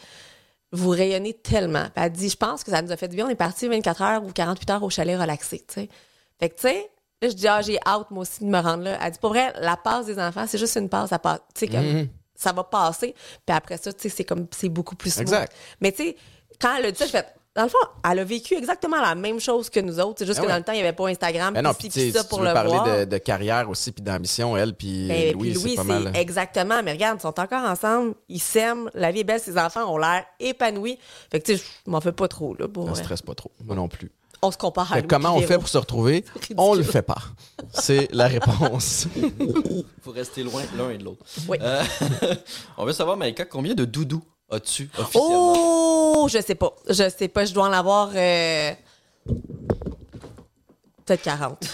[0.72, 1.85] vous rayonnez tellement.
[1.85, 3.26] Puis elle a dit, je pense que ça nous a fait du bien.
[3.26, 5.88] On est parti 24 heures ou 48 heures au chalet relaxé, tu sais.
[6.40, 6.90] Fait que, tu sais,
[7.22, 8.98] là, je dis, ah, j'ai hâte, moi aussi, de me rendre là.
[9.02, 11.40] Elle dit, pour vrai, la passe des enfants, c'est juste une passe à passe.
[11.54, 12.09] Tu sais, comme, Mhm.
[12.35, 13.14] ça va passer.
[13.46, 15.22] Puis après ça, tu sais, c'est comme, c'est beaucoup plus smooth.
[15.22, 15.52] Exact.
[15.80, 16.16] Mais tu sais,
[16.61, 17.78] quand elle a dit ça, je fais, dans le fond,
[18.09, 20.20] elle a vécu exactement la même chose que nous autres.
[20.20, 20.52] C'est juste Ah que ouais.
[20.52, 21.52] dans le temps, il n'y avait pas Instagram.
[21.52, 22.98] Mais non, puis sais, ça si pour tu veux le parler voir.
[23.00, 26.12] de, de carrière aussi, puis d'ambition, elle, puis Ben, Louis, c'est pas mal.
[26.14, 26.80] exactement.
[26.85, 29.98] Mais regarde, ils sont encore ensemble, ils s'aiment, la vie est belle, ses enfants ont
[29.98, 30.96] l'air épanouis.
[31.30, 32.68] Fait que tu sais, je m'en fais pas trop, là.
[32.68, 33.50] Pour Ne stresse pas trop.
[33.64, 34.12] Moi non plus.
[34.42, 36.24] On se compare à comment on fait pour se retrouver?
[36.57, 37.18] On le fait pas.
[37.74, 39.07] C'est la réponse.
[40.03, 41.24] Faut rester loin l'un et de l'autre.
[41.46, 41.59] Oui.
[41.61, 41.83] Euh,
[42.79, 45.53] on veut savoir, Maïka, combien de doudous as-tu officiellement?
[46.22, 46.74] Oh, je sais pas.
[46.88, 48.72] Je sais pas, je dois en avoir euh,
[51.05, 51.64] peut-être 40.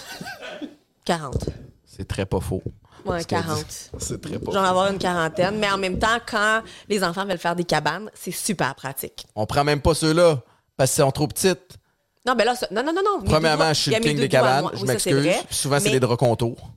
[1.04, 1.44] 40.
[1.84, 2.62] C'est très pas faux.
[3.04, 3.58] Ouais, Ce qu'elle 40.
[3.58, 3.90] dit.
[3.98, 4.66] C'est très pas J'en faux.
[4.66, 8.32] avoir une quarantaine, mais en même temps, quand les enfants veulent faire des cabanes, c'est
[8.32, 9.26] super pratique.
[9.36, 10.42] On prend même pas ceux-là
[10.76, 11.78] parce qu'ils sont trop petites.
[12.26, 13.20] Non, ben là, ça- non, non, non, non.
[13.20, 14.62] mes Premièrement, doudous- je suis le king des cabanes.
[14.62, 14.72] moi.
[14.74, 15.28] Je m'excuse.
[15.50, 16.70] Souvent, c'est Mais- des draps contours.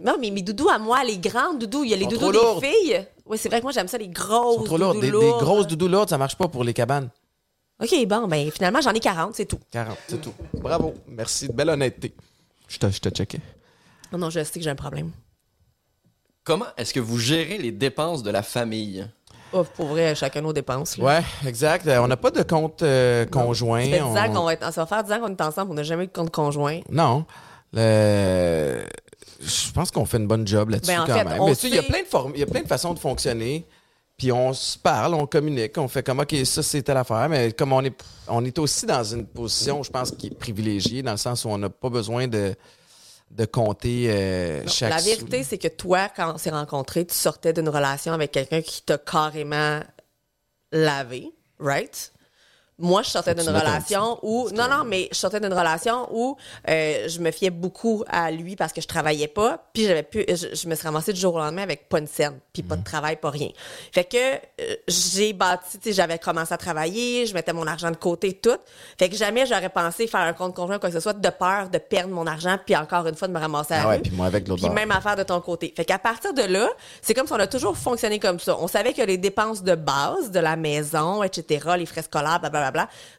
[0.00, 2.66] Non, mais mes doudous à moi, les grandes doudous, il y a les doudous des
[2.66, 3.06] filles.
[3.26, 5.00] Oui, c'est vrai que moi, j'aime ça, les grosses sont trop lourdes.
[5.00, 7.10] doudous Des, grosses doudous lourdes, ça marche pas pour les cabanes.
[7.82, 9.58] OK, bon, ben finalement, j'en ai 40, c'est tout.
[9.70, 10.32] 40, c'est tout.
[10.54, 10.94] Bravo.
[11.06, 11.46] Merci.
[11.48, 12.12] De belle honnêteté.
[12.68, 13.40] Je te, je te checkais.
[14.12, 15.10] Non, non, je sais que j'ai un problème.
[16.44, 19.06] Comment est-ce que vous gérez les dépenses de la famille?
[19.52, 20.98] Oh, pour vrai, chacun nos dépenses.
[20.98, 21.04] là.
[21.04, 21.86] Ouais, exact.
[21.86, 23.84] Euh, On n'a pas de compte euh, conjoint.
[23.84, 25.40] Ça fait 10 ans On- qu'on va être, ça va faire 10 ans qu'on est
[25.40, 26.80] ensemble, on n'a jamais eu de compte conjoint.
[26.90, 27.24] Non.
[27.72, 28.82] Le-
[29.40, 31.40] Je pense qu'on fait une bonne job là-dessus Ben, en quand fait, même.
[31.40, 32.92] on Mais tu il y a plein de formes, il y a plein de façons
[32.92, 33.66] de fonctionner.
[34.16, 37.52] Puis on se parle, on communique, on fait comme OK, ça c'est telle affaire, mais
[37.52, 37.94] comme on est
[38.26, 41.50] on est aussi dans une position, je pense, qui est privilégiée dans le sens où
[41.50, 42.52] on n'a pas besoin de
[43.30, 47.52] de compter euh, chaque La vérité, c'est que toi, quand on s'est rencontrés, tu sortais
[47.52, 49.80] d'une relation avec quelqu'un qui t'a carrément
[50.72, 52.12] lavé, right?
[52.78, 54.48] Moi, je sortais d'une relation où...
[54.50, 56.36] Non, non, mais je sortais d'une relation où
[56.68, 60.24] euh, je me fiais beaucoup à lui parce que je travaillais pas, puis j'avais pu...
[60.28, 62.68] Je, je me suis ramassée du jour au lendemain avec pas une scène, puis Mhm.
[62.68, 63.48] pas de travail, pas rien.
[63.92, 65.78] Fait que euh, j'ai bâti...
[65.78, 68.56] Tu sais, j'avais commencé à travailler, je mettais mon argent de côté, tout.
[68.96, 71.30] Fait que jamais j'aurais pensé faire un compte conjoint ou quoi que ce soit de
[71.30, 73.98] peur de perdre mon argent, puis encore une fois de me ramasser à Ah ouais,
[73.98, 75.74] puis moi avec l'autre Puis même affaire de ton côté.
[75.76, 76.68] Fait qu'à partir de là,
[77.02, 78.56] c'est comme si on a toujours fonctionné comme ça.
[78.60, 82.67] On savait que les dépenses de base de la maison, etc., les frais scolaires, blablabla,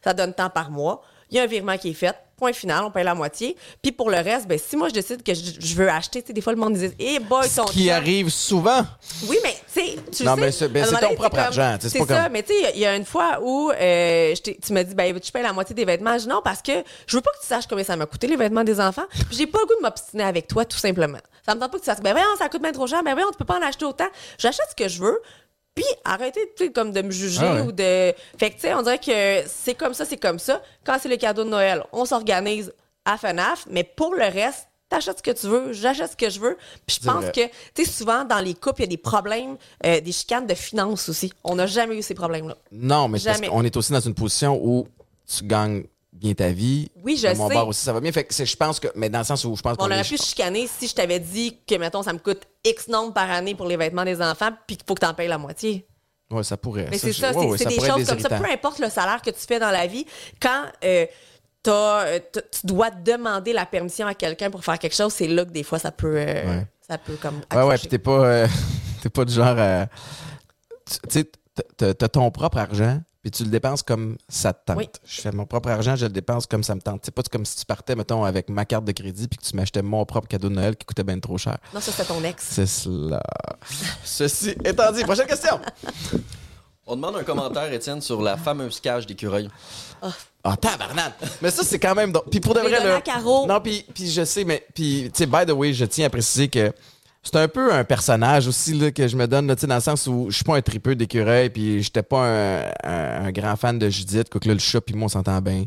[0.04, 1.02] ça donne tant par mois.
[1.30, 2.14] Il y a un virement qui est fait.
[2.36, 3.54] Point final, on paye la moitié.
[3.82, 6.28] Puis pour le reste, ben, si moi je décide que je, je veux acheter, tu
[6.28, 8.84] sais, des fois le monde dit, eh boy, ton Ce qui chum- arrive souvent.
[9.28, 9.80] oui, mais tu
[10.16, 12.42] sais, Non, mais c'est- ben, c'est ton donné, propre comme- argent, c'est ça, comme- mais
[12.42, 15.30] tu sais, il y a une fois où euh, je tu m'as dit, ben, tu
[15.30, 16.14] payes la moitié des vêtements.
[16.14, 16.72] Je dis non, parce que
[17.06, 19.04] je veux pas que tu saches combien ça m'a coûté les vêtements des enfants.
[19.28, 21.18] Puis j'ai pas le goût de m'obstiner avec toi, tout simplement.
[21.46, 23.12] Ça me tente pas que tu fasses, ben voyons, ça coûte bien trop cher, ben
[23.12, 24.08] voyons, tu peux pas en acheter autant.
[24.38, 25.20] J'achète ce que je veux.
[25.74, 26.40] Puis arrêtez
[26.74, 27.60] comme de me juger Ah ouais.
[27.62, 28.12] ou de.
[28.38, 30.60] Fait que tu sais, on dirait que c'est comme ça, c'est comme ça.
[30.84, 32.72] Quand c'est le cadeau de Noël, on s'organise
[33.04, 36.40] à FNAF, mais pour le reste, t'achètes ce que tu veux, j'achète ce que je
[36.40, 36.56] veux.
[36.86, 39.56] Puis je pense que, tu sais, souvent dans les couples, il y a des problèmes,
[39.86, 41.32] euh, des chicanes de finances aussi.
[41.44, 42.56] On n'a jamais eu ces problèmes-là.
[42.72, 43.48] Non, mais c'est parce Jamais.
[43.48, 44.88] qu'on est aussi dans une position où
[45.26, 46.90] tu gagnes bien ta vie.
[47.04, 47.54] Oui, je De mon sais.
[47.54, 48.12] bord aussi, ça va bien.
[48.12, 50.02] Fait que je pense que, mais dans le sens où je pense On qu'on aurait
[50.02, 53.54] pu chicaner si je t'avais dit que, mettons, ça me coûte X nombre par année
[53.54, 55.86] pour les vêtements des enfants, puis qu'il faut que t'en payes la moitié.
[56.30, 56.86] Ouais, ça pourrait.
[56.90, 58.28] Mais c'est ça, c'est ouais, des choses comme ça.
[58.28, 60.06] Peu importe le salaire que tu fais dans la vie,
[60.40, 61.06] quand euh,
[61.68, 65.50] euh, tu dois demander la permission à quelqu'un pour faire quelque chose, c'est là que
[65.50, 66.66] des fois ça peut, euh, Ouais.
[66.88, 67.40] ça peut comme.
[67.54, 68.46] Ouais, ouais, puis t'es pas, euh,
[69.14, 69.56] pas du genre.
[70.86, 74.78] tu tu sais, t'as ton propre argent, puis tu le dépenses comme ça te tente.
[74.78, 74.88] Oui.
[75.04, 77.02] Je fais mon propre argent, je le dépense comme ça me tente.
[77.04, 79.54] C'est pas comme si tu partais, mettons, avec ma carte de crédit, puis que tu
[79.56, 81.58] m'achetais mon propre cadeau de Noël qui coûtait bien trop cher.
[81.74, 82.42] Non, ça, c'est ton ex.
[82.50, 83.22] C'est cela.
[84.04, 85.60] Ceci étant dit, prochaine question.
[86.86, 89.48] On demande un commentaire, Étienne, sur la fameuse cage d'écureuil.
[90.42, 91.12] Ah, tabarnak!
[91.42, 92.12] Mais ça, c'est quand même.
[92.12, 92.24] drôle.
[92.30, 93.46] Puis pour de vrai, Caro.
[93.46, 94.66] Non, puis, puis je sais, mais.
[94.74, 96.72] Puis, tu sais, by the way, je tiens à préciser que
[97.22, 100.06] c'est un peu un personnage aussi là, que je me donne, là, dans le sens
[100.06, 104.28] où je suis pas un tripeux d'écureuil, puis j'étais pas un grand fan de Judith,
[104.30, 105.64] quoique là, le chat, puis moi, on s'entend bien.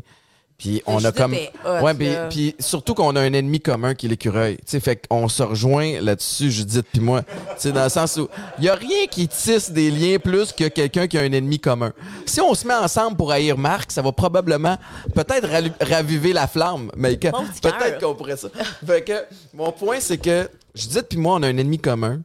[0.58, 1.32] Puis on a comme.
[1.32, 4.56] ouais, puis, surtout qu'on a un ennemi commun qui est l'écureuil.
[4.58, 7.22] Tu sais, fait qu'on se rejoint là-dessus, Judith puis moi.
[7.22, 8.28] Tu sais, dans le sens où
[8.58, 11.58] il y a rien qui tisse des liens plus que quelqu'un qui a un ennemi
[11.58, 11.92] commun.
[12.24, 14.76] Si on se met ensemble pour haïr Marc, ça va probablement
[15.14, 15.48] peut-être
[15.80, 18.48] raviver la flamme, mais peut-être qu'on pourrait ça.
[18.86, 22.20] Fait que mon point c'est que Judith puis moi on a un ennemi commun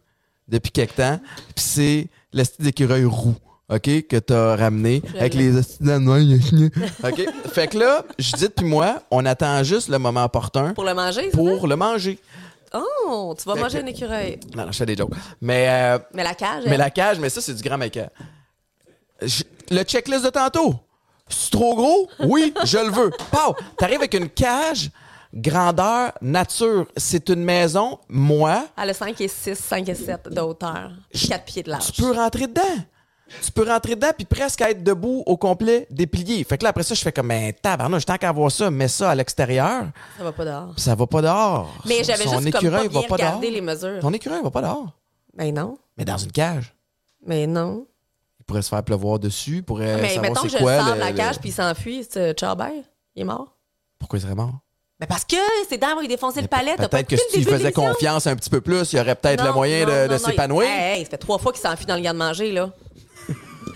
[0.47, 1.19] depuis quelque temps,
[1.55, 2.07] puis c'est
[2.59, 3.35] d'écureuil roux.
[3.69, 5.57] OK, que t'as ramené avec les
[7.03, 7.25] OK?
[7.53, 11.29] Fait que là, Judith puis moi, on attend juste le moment opportun Pour le manger,
[11.29, 12.19] pour le manger.
[12.73, 14.39] Oh, tu vas Fait manger que- un écureuil.
[14.55, 15.11] Non, non, je fais des jokes.
[15.41, 18.09] Mais, euh, Mais la cage, mais elle- la cage, mais ça, c'est du grand maker.
[19.21, 20.75] Je- Le checklist de tantôt.
[21.27, 22.09] C'est trop gros?
[22.23, 23.11] Oui, je le veux.
[23.31, 23.55] Pau!
[23.77, 24.89] T'arrives avec une cage,
[25.33, 26.87] grandeur, nature.
[26.97, 30.91] C'est une maison, moi, elle a 5 et 6, 5 et 7 de hauteur.
[31.13, 31.91] 4 pieds de large.
[31.91, 32.61] tu peux rentrer dedans.
[33.43, 36.43] Tu peux rentrer dedans puis presque être debout au complet, déplié.
[36.43, 38.87] Fait que là, après ça, je fais comme, ben, tabarnouche, tant qu'à voir ça, mets
[38.87, 39.85] ça à l'extérieur.
[40.17, 40.73] Ça va pas dehors.
[40.77, 41.73] Ça va pas dehors.
[41.85, 43.27] Mais j'avais juste comme écureuil pas bien va pas dehors.
[43.29, 43.99] regardé les mesures.
[44.01, 44.91] Ton écureuil va pas dehors.
[45.35, 45.77] Mais non.
[45.97, 46.73] Mais dans une cage.
[47.25, 47.85] Mais non.
[48.39, 50.77] Il pourrait se faire pleuvoir dessus, il pourrait mais savoir mettons que c'est je quoi.
[50.77, 52.71] sors de le- la le- cage puis il s'enfuit, c'est Charbert.
[53.15, 53.55] Il est mort.
[53.99, 54.53] Pourquoi il serait mort?
[54.99, 55.35] Mais parce que
[55.77, 56.75] dents vont lui défoncer le palais.
[56.75, 59.43] Peut-être que si le tu faisais confiance un petit peu plus, il y aurait peut-être
[59.45, 60.67] le moyen de, s'épanouir.
[60.97, 62.71] il- ça fait trois fois qu'il s'enfuit dans le garde-manger, là.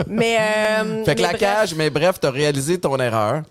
[0.08, 0.38] Mais.
[0.40, 3.44] Euh, Fait que mais la bref, cage, mais bref, t'as réalisé ton erreur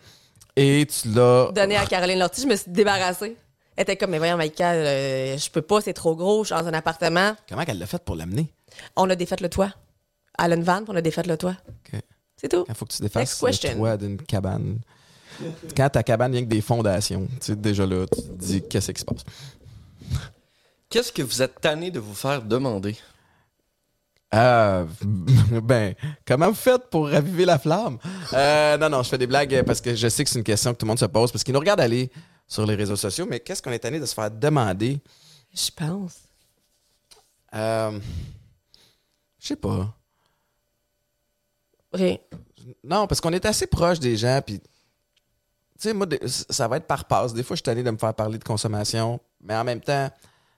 [0.56, 1.50] et tu l'as.
[1.52, 3.36] Donné à Caroline Lortie, je me suis débarrassée.
[3.76, 6.62] Elle était comme, mais voyons, Maïka, euh, je peux pas, c'est trop gros, je suis
[6.62, 7.34] dans un appartement.
[7.48, 8.52] Comment qu'elle l'a fait pour l'amener?
[8.96, 9.72] On a défait le toit.
[10.38, 11.56] Elle a une vanne, on a défait le toit.
[12.36, 12.64] C'est tout.
[12.68, 14.78] Il faut que tu Next défasses le toit d'une cabane.
[15.76, 18.92] Quand ta cabane vient que des fondations, tu sais, déjà là, tu te dis qu'est-ce
[18.92, 19.24] qui se passe?
[20.90, 22.96] Qu'est-ce que vous êtes tanné de vous faire demander?
[24.34, 24.86] Euh,
[25.62, 25.94] ben,
[26.26, 27.98] comment vous faites pour raviver la flamme?
[28.32, 30.72] Euh, non, non, je fais des blagues parce que je sais que c'est une question
[30.72, 32.10] que tout le monde se pose parce qu'ils nous regardent aller
[32.46, 35.00] sur les réseaux sociaux, mais qu'est-ce qu'on est tanné de se faire demander?
[35.54, 36.18] Je pense.
[37.54, 37.98] Euh,
[39.38, 39.94] je sais pas.
[41.92, 42.16] Rien.
[42.82, 44.68] Non, parce qu'on est assez proche des gens, puis tu
[45.88, 47.34] sais, moi, ça va être par passe.
[47.34, 50.10] Des fois, je suis tanné de me faire parler de consommation, mais en même temps,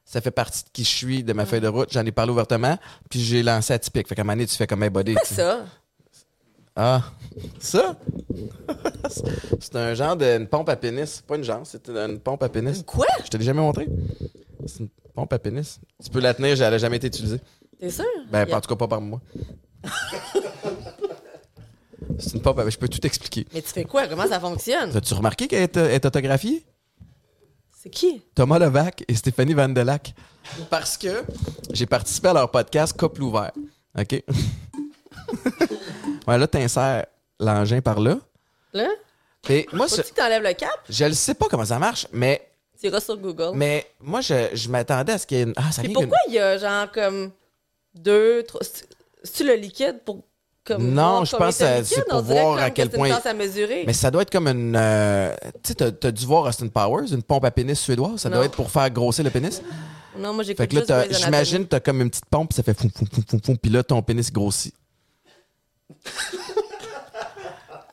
[0.05, 1.89] ça fait partie de qui je suis, de ma feuille de route.
[1.93, 2.79] J'en ai parlé ouvertement,
[3.11, 4.07] puis j'ai lancé atypique.
[4.09, 5.15] Fait qu'à un moment donné, tu fais comme un body.
[5.15, 5.65] Quoi ça?
[6.77, 7.03] Ah,
[7.61, 7.97] ça?
[9.61, 11.23] c'est un genre d'une pompe à pénis.
[11.27, 12.83] Pas une genre, c'est une pompe à pénis.
[12.83, 13.07] Quoi?
[13.25, 13.87] Je te l'ai jamais montré.
[14.67, 15.79] C'est une pompe à pénis.
[16.03, 17.41] Tu peux la tenir, elle a jamais été utilisée.
[17.79, 18.05] T'es sûr?
[18.31, 19.21] Ben, a- en tout cas, pas par moi.
[22.19, 22.69] c'est une pompe à...
[22.69, 23.47] Je peux tout expliquer.
[23.55, 24.07] Mais tu fais quoi?
[24.09, 24.97] Comment ça fonctionne?
[24.97, 26.65] As-tu remarqué qu'elle est, est autographiée?
[27.85, 28.23] C'est qui?
[28.35, 30.15] Thomas Levac et Stéphanie Van Delac.
[30.71, 31.23] Parce que
[31.71, 33.53] j'ai participé à leur podcast Couple ouvert.
[33.99, 34.13] OK?
[36.27, 37.07] ouais, là, t'insères
[37.39, 38.19] l'engin par là.
[38.73, 38.89] Là?
[39.51, 40.71] Et moi, je, Faut-tu que t'enlèves le cap?
[40.89, 42.49] je le sais pas comment ça marche, mais,
[42.81, 43.53] Tu iras sur Google.
[43.55, 45.53] mais moi, je, je m'attendais à ce qu'il y ait une...
[45.57, 47.31] Ah, ça vient pourquoi il y a genre comme
[47.95, 48.63] deux, trois.
[48.65, 48.89] c'est-
[49.23, 50.23] C'est-tu le liquide pour.
[50.65, 53.85] Comme Non, je pense que c'est pour voir à que quel point- à mesurer.
[53.87, 54.75] Mais ça doit être comme une...
[54.77, 58.21] euh, tu sais, t'as, t'as dû voir Austin Powers, une pompe à pénis suédoise.
[58.21, 58.37] Ça Non.
[58.37, 59.61] doit être pour faire grossir le pénis.
[60.19, 62.91] Non, moi j'écoute Fait que là, j'imagine t'as comme une petite pompe, ça fait foum,
[62.91, 64.75] foum, foum, foum, foum, puis là, ton pénis grossit.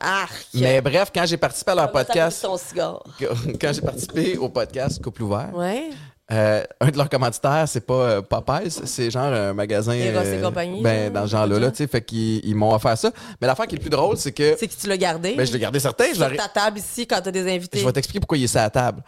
[0.00, 0.46] Arc!
[0.54, 3.02] Mais bref, quand j'ai participé à leur podcast, fait ton cigare.
[3.60, 5.90] quand j'ai participé au podcast Couple ouvert, Ouais.
[6.32, 9.92] Euh, un de leurs commanditaires, c'est pas euh, Popeyes, c'est genre un magasin.
[9.92, 12.96] Eros et compagnie, Ben, dans ce genre-là, là, tu sais, fait qu'ils ils m'ont offert
[12.96, 13.10] ça.
[13.40, 14.56] Mais l'affaire qui est le plus drôle, c'est que.
[14.58, 15.34] C'est que tu l'as gardé.
[15.36, 16.04] Ben, je l'ai gardé certain.
[16.08, 17.78] Je, sur leur ai- ta table ici quand t'as des invités.
[17.78, 19.02] je vais t'expliquer pourquoi il est sur la table.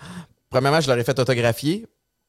[0.51, 1.87] Premièrement, je leur ai fait autographier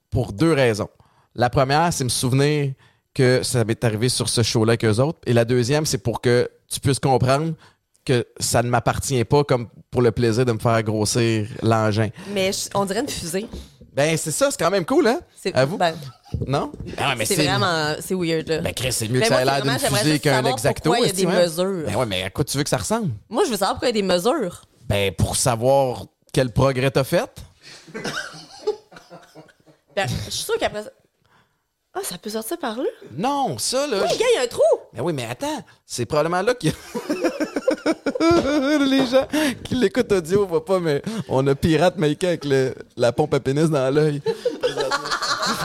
[0.10, 0.90] pour deux raisons.
[1.36, 2.72] La première, c'est me souvenir
[3.14, 5.20] que ça m'est arrivé sur ce show-là avec eux autres.
[5.26, 7.54] Et la deuxième, c'est pour que tu puisses comprendre
[8.06, 12.10] que ça ne m'appartient pas comme pour le plaisir de me faire grossir l'engin.
[12.34, 13.48] Mais je- on dirait une fusée.
[13.96, 15.22] Ben, c'est ça, c'est quand même cool, hein?
[15.42, 15.78] C'est À vous?
[15.78, 15.96] ben,
[16.46, 16.72] Non?
[16.98, 17.96] Ah, mais c'est vraiment.
[18.02, 18.58] C'est weird, là.
[18.60, 20.90] Ben, Chris, c'est mieux Ben, que ça ait l'air c'est d'une fusée qu'un exacto.
[20.92, 21.42] pourquoi il y a est-ce des que, hein?
[21.44, 21.86] mesures.
[21.88, 23.12] Ben ouais, mais à quoi tu veux que ça ressemble?
[23.30, 24.64] Moi, je veux savoir pourquoi il y a des mesures.
[24.88, 27.30] Ben, pour savoir quel progrès t'as fait.
[29.96, 30.90] Ben, je suis sûre qu'après ça.
[31.94, 32.84] Ah, ça peut sortir par là?
[33.14, 34.02] Non, ça, là.
[34.02, 34.62] Oui, je- gars, il y a un trou!
[34.92, 36.76] Ben oui, mais attends, c'est probablement là qu'il y a...
[37.86, 39.28] Les gens
[39.64, 43.40] qui l'écoutent audio voient pas, mais on a pirate maker avec le- la pompe à
[43.40, 44.22] pénis dans l'œil.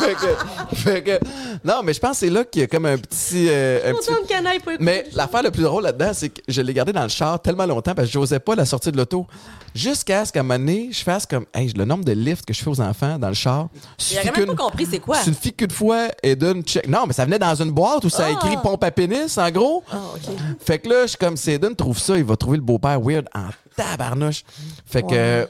[0.01, 1.20] Fait, que, fait que-
[1.64, 3.46] Non, mais je pense que c'est là qu'il y a comme un petit...
[3.48, 4.72] euh, un petit- de canaille pour.
[4.80, 7.66] Mais l'affaire le plus drôle là-dedans, c'est que je l'ai gardé dans le char tellement
[7.66, 9.26] longtemps parce que j'osais pas la sortir de l'auto.
[9.74, 12.53] Jusqu'à ce qu'à un moment donné, je fasse comme, hey, le nombre de lifts que
[12.53, 13.68] je fais aux enfants dans le char.
[14.11, 15.16] Il a même pas compris c'est quoi.
[15.16, 16.88] C'est une fille qu'une fois, Eden check.
[16.88, 18.32] Non, mais ça venait dans une boîte où ça a Ah.
[18.32, 19.84] écrit pompe à pénis, en gros.
[19.92, 20.34] Ah, OK.
[20.64, 23.01] Fait que là, je suis comme, si Eden trouve ça, il va trouver le beau-père
[23.01, 24.42] weird en tabarnouche.
[24.86, 25.46] Fait que.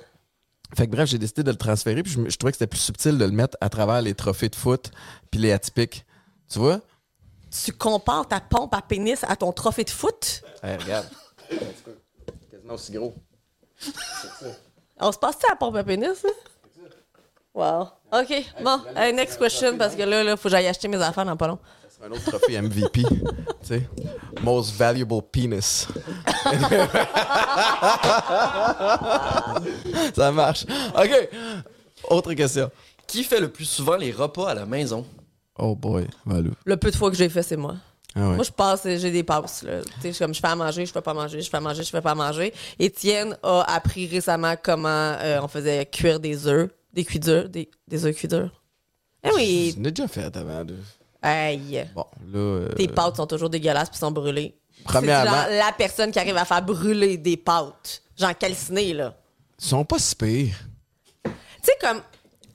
[0.76, 2.78] Fait que bref, j'ai décidé de le transférer, puis je, je trouvais que c'était plus
[2.80, 4.90] subtil de le mettre à travers les trophées de foot,
[5.30, 6.04] puis les atypiques.
[6.48, 6.80] Tu vois?
[7.50, 10.42] Tu compares ta pompe à pénis à ton trophée de foot?
[10.62, 11.06] Hey, regarde.
[12.50, 13.14] Quasiment aussi gros.
[15.00, 16.24] On se passe-tu à la pompe à pénis?
[16.24, 16.28] hein?
[17.52, 17.88] Wow.
[18.12, 18.32] OK.
[18.62, 21.36] Bon, euh, next question, parce que là, il faut que j'aille acheter mes affaires dans
[21.36, 21.58] pas long.
[22.00, 23.02] C'est un autre trophée MVP.
[23.02, 23.06] tu
[23.62, 23.82] sais?
[24.42, 25.86] Most valuable penis.
[30.14, 30.64] Ça marche.
[30.96, 31.28] OK.
[32.08, 32.70] Autre question.
[33.06, 35.04] Qui fait le plus souvent les repas à la maison?
[35.58, 36.52] Oh boy, Valou.
[36.64, 37.76] Le peu de fois que j'ai fait, c'est moi.
[38.14, 38.36] Ah ouais.
[38.36, 39.62] Moi, je passe, j'ai des passes.
[39.62, 39.82] Là.
[39.82, 41.50] Tu sais, je suis comme je fais à manger, je fais pas à manger, je
[41.50, 42.54] fais à manger, je fais pas à manger.
[42.78, 47.70] Étienne a appris récemment comment euh, on faisait cuire des œufs, des cuits durs, des,
[47.86, 48.50] des œufs cuits durs.
[49.22, 50.64] Eh oui, Je l'ai déjà fait avant.
[50.64, 50.74] De...
[51.22, 51.86] Aïe.
[51.94, 52.38] Bon, là.
[52.38, 54.56] euh, Tes pâtes sont toujours dégueulasses puis sont brûlées.
[54.84, 58.02] Premièrement- C'est genre la personne qui arrive à faire brûler des pâtes.
[58.18, 59.14] Genre calciné, là.
[59.60, 60.56] Ils sont pas si pires.
[61.24, 61.30] Tu
[61.62, 62.00] sais, comme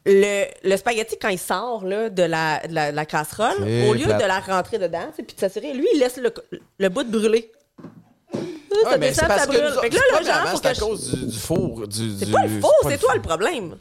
[0.08, 3.88] le, le spaghetti, quand il sort là, de, la, de la, de la casserole, C'est
[3.90, 4.22] au lieu plate.
[4.22, 6.34] de la rentrer dedans, tu sais, puis de s'assurer, lui, il laisse le,
[6.80, 7.52] le bout de brûler.
[8.84, 9.74] Ça, Ouais, mais descend, c'est ça brûle.
[9.82, 11.88] Fait que là, là, genre, faut c'est à cause du, du four.
[11.88, 13.76] Du, C'est du- pas le faux, c'est toi le le problème.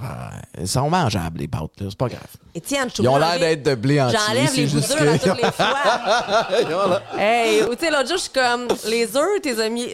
[0.59, 1.81] Ils sont mangeables, les pâtes.
[1.81, 2.21] là, C'est pas grave.
[2.55, 4.19] Étienne, je Ils ont l'air d'être de blé entier.
[4.27, 7.03] J'enlève c'est les durs à toutes les fois.
[7.19, 9.87] Hey, ou tu sais, l'autre jour, je suis comme, les œufs, tes amis,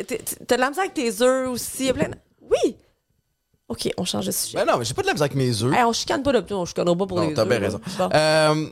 [0.46, 1.92] t'as de la misère avec tes œufs aussi.
[2.42, 2.76] Oui.
[3.68, 4.58] OK, on change de sujet.
[4.58, 5.72] Ben non, mais j'ai pas de la misère avec mes œufs.
[5.74, 7.48] Hey, on chicane pas d'opinion, on chicane pas pour Non, les t'as œufs.
[7.48, 7.66] bien là.
[7.66, 7.80] raison.
[7.98, 8.08] Bon.
[8.12, 8.66] Euh,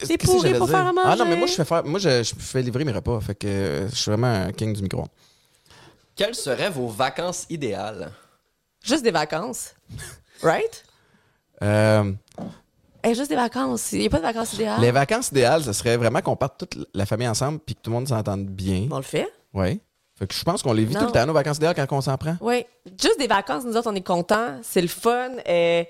[0.00, 0.76] que pourri pour dire?
[0.76, 1.24] faire à Ah non, manger.
[1.28, 3.20] mais moi, je fais faire, moi, je, je fais livrer mes repas.
[3.20, 5.04] Fait que euh, je suis vraiment un king du micro.
[6.18, 8.10] Quelles seraient vos vacances idéales?
[8.84, 9.74] Juste des vacances.
[10.42, 10.84] Right?
[11.62, 12.12] Euh,
[13.04, 13.92] Hey, juste des vacances.
[13.92, 14.80] Il n'y a pas de vacances idéales?
[14.80, 17.90] Les vacances idéales, ce serait vraiment qu'on parte toute la famille ensemble puis que tout
[17.90, 18.88] le monde s'entende bien.
[18.90, 19.32] On le fait.
[19.54, 19.80] Oui.
[20.18, 21.00] Fait que je pense qu'on les vit Non.
[21.02, 22.36] tout le temps, nos vacances idéales, quand on s'en prend.
[22.40, 22.66] Oui.
[23.00, 24.58] Juste des vacances, nous autres, on est contents.
[24.64, 25.30] C'est le fun.
[25.48, 25.84] Euh,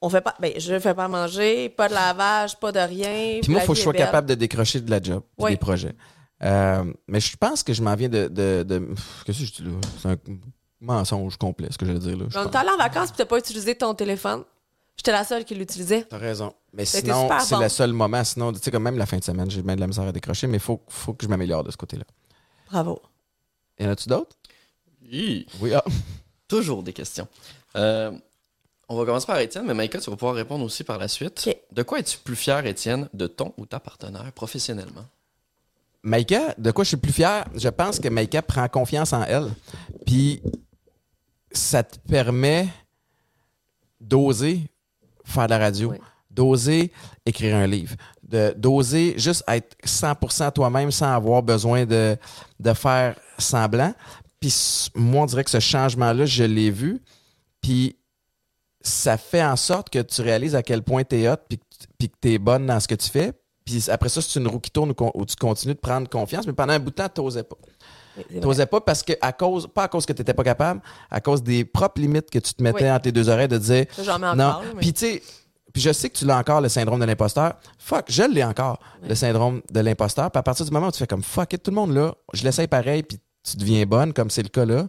[0.00, 0.36] on fait pas.
[0.38, 3.40] Ben, je fais pas manger, pas de lavage, pas de rien.
[3.42, 4.02] Puis moi, il faut que je sois belle.
[4.02, 5.50] capable de décrocher de la job, Oui.
[5.50, 5.94] des projets.
[6.42, 8.28] Euh, mais je pense que je m'en viens de.
[8.28, 8.88] de,
[9.24, 9.72] Qu'est-ce que je dis là?
[10.00, 10.16] C'est un
[10.80, 12.24] mensonge complet, ce que je veux dire là.
[12.32, 12.46] pense.
[12.46, 14.44] est allé en vacances puis t'as pas utilisé ton téléphone?
[14.96, 16.04] J'étais la seule qui l'utilisait.
[16.04, 16.52] T'as raison.
[16.72, 17.60] Mais Ça sinon, c'est bon.
[17.62, 18.22] le seul moment.
[18.22, 20.12] Sinon, tu sais, comme même la fin de semaine, j'ai bien de la misère à
[20.12, 22.04] décrocher, mais il faut, faut que je m'améliore de ce côté-là.
[22.70, 23.00] Bravo.
[23.78, 24.36] Y en a-tu d'autres?
[25.10, 25.46] Hi.
[25.60, 25.72] Oui.
[25.74, 25.82] Ah.
[26.48, 27.28] Toujours des questions.
[27.76, 28.10] Euh,
[28.88, 31.48] on va commencer par Étienne, mais Maïka, tu vas pouvoir répondre aussi par la suite.
[31.72, 35.06] De quoi es-tu plus fier, Étienne, de ton ou ta partenaire professionnellement?
[36.02, 37.44] Maïka, de quoi je suis plus fier?
[37.54, 39.48] Je pense que Maïka prend confiance en elle.
[40.06, 40.42] Puis
[41.52, 42.68] ça te permet
[44.00, 44.60] d'oser
[45.24, 45.98] faire de la radio, Oui.
[46.30, 46.92] d'oser
[47.26, 52.16] écrire un livre, de- d'oser juste être 100% toi-même sans avoir besoin de,
[52.58, 53.94] de faire semblant.
[54.40, 57.02] Puis moi, on dirait que ce changement-là, je l'ai vu.
[57.60, 57.96] Puis
[58.80, 61.60] ça fait en sorte que tu réalises à quel point tu es hot puis
[61.98, 63.32] puis que tu es bonne dans ce que tu fais.
[63.70, 66.46] Puis après ça, c'est une roue qui tourne où, tu continues de prendre confiance.
[66.46, 67.56] Mais pendant un bout de temps, tu n'osais pas.
[68.30, 68.40] Vrai.
[68.40, 71.20] T'osais pas parce que, à cause, pas à cause que tu n'étais pas capable, à
[71.20, 72.90] cause des propres limites que tu te mettais Oui.
[72.90, 74.44] entre tes deux oreilles de dire Ça, j'en mets non.
[74.44, 74.62] encore.
[74.74, 75.22] mais- Puis tu sais,
[75.72, 77.54] puis je sais que tu l'as encore, le syndrome de l'imposteur.
[77.78, 80.30] Fuck, je l'ai encore, le syndrome de l'imposteur.
[80.30, 82.14] Puis à partir du moment où tu fais comme fuck it, tout le monde là,
[82.34, 83.18] je l'essaye pareil, puis
[83.48, 84.88] tu deviens bonne, comme c'est le cas là,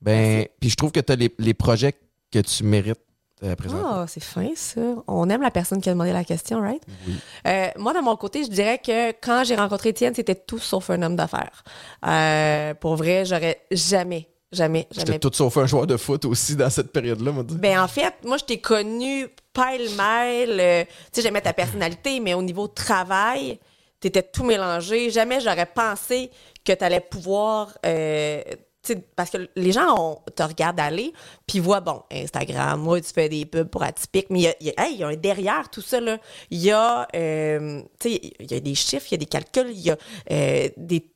[0.00, 1.94] ben, puis je trouve que tu as les, les projets
[2.32, 2.98] que tu mérites
[3.42, 3.54] euh.
[3.84, 4.80] Ah, c'est fin, ça.
[5.08, 6.82] On aime la personne qui a demandé la question, right?
[7.06, 7.14] Oui.
[7.46, 10.90] Euh, moi, de mon côté, je dirais que quand j'ai rencontré Étienne, c'était tout sauf
[10.90, 11.64] un homme d'affaires.
[12.06, 15.18] Euh, pour vrai, j'aurais jamais, jamais, J'étais jamais.
[15.18, 17.42] tout sauf un joueur de foot aussi dans cette période-là, moi.
[17.48, 20.58] Ben, en fait, moi, je t'ai connu pêle-mêle.
[20.60, 23.58] euh, tu sais, j'aimais ta personnalité, mais au niveau travail,
[24.00, 25.10] t'étais tout mélangé.
[25.10, 26.30] Jamais j'aurais pensé
[26.64, 27.76] que t'allais pouvoir.
[27.86, 28.42] euh,
[28.82, 31.12] tu parce que les gens on, te regardent aller,
[31.46, 34.74] puis voient, bon, Instagram, moi, tu fais des pubs pour atypique, mais il y y
[34.76, 36.18] hey, y a un derrière tout ça, là.
[36.50, 39.80] Il y a, euh, tu y a des chiffres, il y a des calculs, il
[39.80, 39.96] y a
[40.30, 41.08] euh, des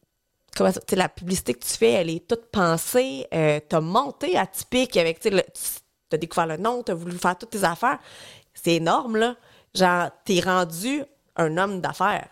[0.56, 3.26] comment ça- tu la publicité que tu fais, elle est toute pensée.
[3.34, 5.40] Euh, t'as monté atypique avec, tu tu-
[6.08, 7.98] t'as découvert le nom, t'as voulu faire toutes tes affaires.
[8.54, 9.36] C'est énorme, là.
[9.74, 11.02] Genre, t'es rendu
[11.36, 12.28] un homme d'affaires.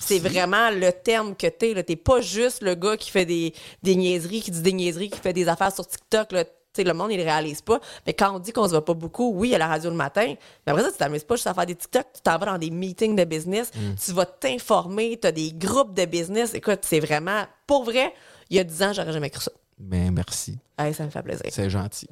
[0.00, 1.74] C'est vraiment le terme que t'es.
[1.74, 1.82] là.
[1.82, 5.18] T'es pas juste le gars qui fait des, des niaiseries, qui dit des niaiseries, qui
[5.20, 6.32] fait des affaires sur TikTok.
[6.32, 6.44] Là.
[6.72, 7.78] Tu le monde, il le réalise pas.
[8.06, 9.90] Mais quand on dit qu'on se voit pas beaucoup, oui, il y a la radio
[9.90, 10.34] le matin.
[10.66, 12.04] Mais après ça, tu t'amuses pas juste à faire des TikTok.
[12.14, 13.70] Tu t'en vas dans des meetings de business.
[14.04, 15.18] Tu vas t'informer.
[15.20, 16.54] Tu as des groupes de business.
[16.54, 17.44] Écoute, c'est vraiment...
[17.66, 18.12] Pour vrai,
[18.50, 19.52] il y a 10 ans, j'aurais jamais cru ça.
[19.78, 20.58] Ben, merci.
[20.78, 21.44] Hey, ça me fait plaisir.
[21.50, 22.08] C'est gentil.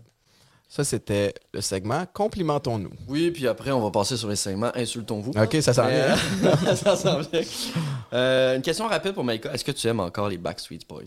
[0.75, 2.93] Ça, c'était le segment Complimentons-nous.
[3.07, 5.33] Oui, puis après, on va passer sur les segments Insultons-vous.
[5.33, 6.16] OK, ça s'en Mais, vient.
[6.51, 7.43] euh, ça s'en vient.
[8.14, 9.53] Euh, une question rapide pour Maïka.
[9.53, 11.03] Est-ce que tu aimes encore les Backstreet Boys?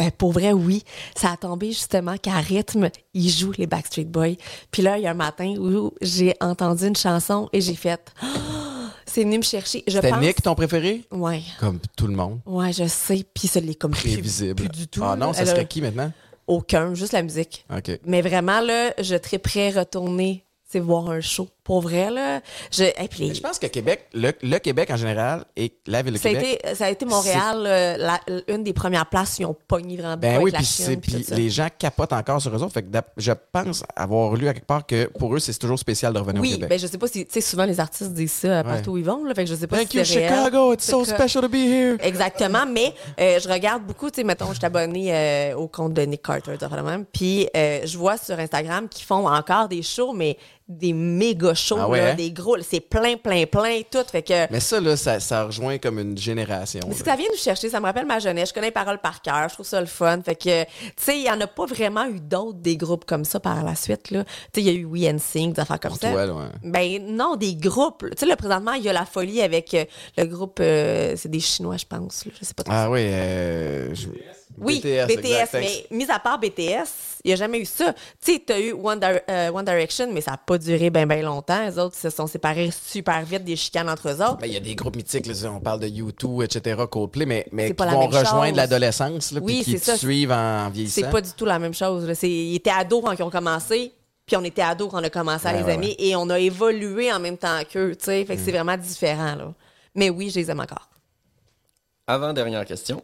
[0.00, 0.84] Euh, pour vrai, oui.
[1.16, 4.36] Ça a tombé justement qu'à rythme, ils jouent les Backstreet Boys.
[4.70, 8.12] Puis là, il y a un matin où j'ai entendu une chanson et j'ai fait...
[9.06, 9.82] C'est venu me chercher.
[9.88, 10.20] Je C'était pense...
[10.20, 11.02] Nick, ton préféré?
[11.10, 11.42] Ouais.
[11.58, 12.38] Comme tout le monde.
[12.46, 13.26] Ouais, je sais.
[13.34, 14.54] Puis ça l'est comme Prévisible.
[14.54, 15.02] Plus, du tout.
[15.02, 16.12] Ah non, ça serait qui maintenant?
[16.46, 17.64] Aucun, juste la musique.
[18.04, 21.48] Mais vraiment, là, je serais prêt à retourner, c'est voir un show.
[21.70, 22.40] Pour vrai, là.
[22.72, 25.72] Je, et puis les- Mais Je pense que Québec, le, le Québec en général et
[25.86, 26.60] la ville de ça, a Québec.
[26.64, 29.96] été, ça a été Montréal, euh, la- une des premières places où ils ont pogné
[29.96, 32.72] vraiment Ben oui, puis Chine, puis les gens capotent encore sur eux autres.
[32.72, 35.78] Fait que d'ap- je pense avoir lu à quelque part que pour eux, c'est toujours
[35.78, 36.70] spécial de revenir au Oui, Québec.
[36.70, 39.04] ben je sais pas si, tu sais, souvent les artistes disent ça partout où ils
[39.04, 40.28] vont, là, fait que je sais pas Thank si you, c'est réel.
[40.34, 40.72] Chicago.
[40.72, 41.98] It's so special to be here.
[42.00, 45.94] Exactement, mais euh, je regarde beaucoup, tu sais, mettons, je suis abonnée euh, au compte
[45.94, 50.12] de Nick Carter, de même, puis je vois sur Instagram qu'ils font encore des shows,
[50.12, 50.36] mais
[50.68, 52.14] des méga shows, Ah ouais, là, hein?
[52.14, 54.50] des gros, c'est plein, plein, plein, tout, fait que...
[54.52, 56.80] Mais ça, là, ça, ça rejoint comme une génération.
[56.88, 58.48] Que ça vient nous chercher, ça me rappelle ma jeunesse.
[58.50, 60.20] Je connais les paroles par cœur, je trouve ça le fun.
[60.24, 63.24] Fait que, tu sais, il y en a pas vraiment eu d'autres des groupes comme
[63.24, 64.24] ça par la suite, là.
[64.24, 66.10] Tu sais, il y a eu We Sync, des affaires comme Pour ça.
[66.10, 66.44] toi, là, ouais.
[66.64, 68.04] Ben non, des groupes.
[68.10, 69.84] Tu sais, là, présentement, il y a la folie avec euh,
[70.16, 72.24] le groupe, euh, c'est des Chinois, je pense.
[72.26, 72.32] là.
[72.40, 72.72] je sais pas trop.
[72.74, 74.06] Ah oui, euh, je-
[74.60, 77.92] oui, BTS, mais mis à part BTS, il n'y a jamais eu ça.
[78.24, 81.06] Tu sais, tu as eu One, euh, One Direction, mais ça n'a pas duré bien,
[81.06, 81.64] bien longtemps.
[81.66, 84.38] Les autres se sont séparés super vite, des chicanes entre eux autres.
[84.38, 87.46] Ben, il y a des groupes mythiques, là, on parle de U2, etc., Coldplay, mais,
[87.52, 89.96] mais qui vont rejoindre l'adolescence, là, puis Oui, qui ça.
[89.96, 91.00] suivent en vieillissant.
[91.02, 92.06] C'est pas du tout la même chose.
[92.22, 93.92] Ils étaient ados quand ils ont commencé,
[94.26, 96.28] puis on était ados quand on a commencé à Ouais, les ouais, aimer, et on
[96.30, 98.24] a évolué en même temps qu'eux, tu sais.
[98.24, 99.52] Fait que c'est vraiment différent, là.
[99.94, 100.88] Mais oui, je les aime encore.
[102.06, 103.02] Avant dernière question.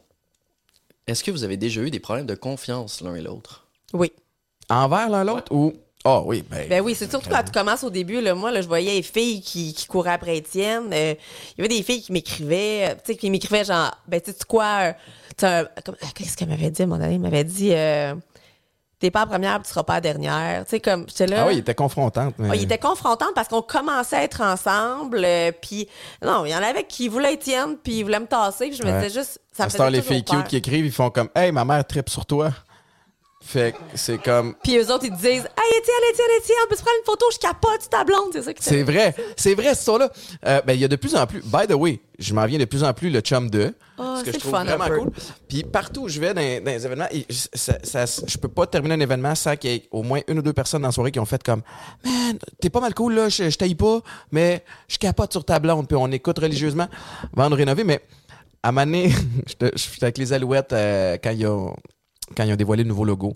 [1.06, 3.68] Est-ce que vous avez déjà eu des problèmes de confiance l'un et l'autre?
[3.92, 4.12] Oui.
[4.68, 5.72] Envers l'un l'autre ou?
[6.04, 6.68] Ah oui, ben.
[6.68, 9.02] Ben oui, c'est surtout quand tu commences au début, là, moi, là, je voyais les
[9.02, 10.92] filles qui, qui couraient après Étienne.
[10.92, 11.14] euh,
[11.56, 14.30] il y avait des filles qui m'écrivaient, euh, tu sais, qui m'écrivaient genre, ben, tu
[14.30, 14.92] sais quoi, euh,
[15.44, 15.64] euh,
[16.14, 17.14] qu'est-ce qu'elle m'avait dit à un moment donné?
[17.14, 18.14] Elle m'avait dit, euh,
[18.98, 20.64] t'es pas la première, tu seras pas la dernière.
[20.64, 21.42] Tu sais, comme, j'étais là.
[21.42, 22.34] Ah oui, il était confrontante.
[22.38, 22.48] Mais...
[22.50, 25.88] Ouais, il était confrontant parce qu'on commençait à être ensemble, euh, puis
[26.24, 28.82] non, il y en avait qui voulaient Étienne, puis ils voulaient me tasser, puis je
[28.82, 29.02] me Ouais.
[29.02, 30.38] disais juste, ça me faisait les filles peur.
[30.40, 32.50] cute qui écrivent, ils font comme Hey, ma mère tripe sur toi.
[33.48, 34.54] Fait que c'est comme.
[34.64, 37.38] Puis eux autres, ils te disent, hey Étienne, Étienne, Étienne, peux-tu prendre une photo, je
[37.38, 40.10] capote sur ta blonde, c'est ça que C'est vrai, c'est vrai, ce son-là.
[40.46, 41.42] Euh, ben, il y a de plus en plus.
[41.42, 43.72] By the way, je m'en viens de plus en plus le chum 2.
[43.98, 45.10] ce que c'est je trouve fun, un vraiment cool.
[45.48, 48.66] Puis partout où je vais dans, dans les événements, je- ça, ça- je peux pas
[48.66, 50.92] terminer un événement sans qu'il y ait au moins une ou deux personnes dans la
[50.92, 51.62] soirée qui ont fait comme
[52.04, 54.00] Man, t'es pas mal cool là, je, je taille pas,
[54.32, 56.88] mais je capote sur ta blonde, puis on écoute religieusement.
[57.32, 58.00] Vendre rénover, mais
[58.64, 59.12] à Mané,
[59.46, 59.70] j'étais
[60.02, 61.76] avec les Alouettes euh, quand, ils ont,
[62.36, 63.34] quand ils ont dévoilé le nouveau logo.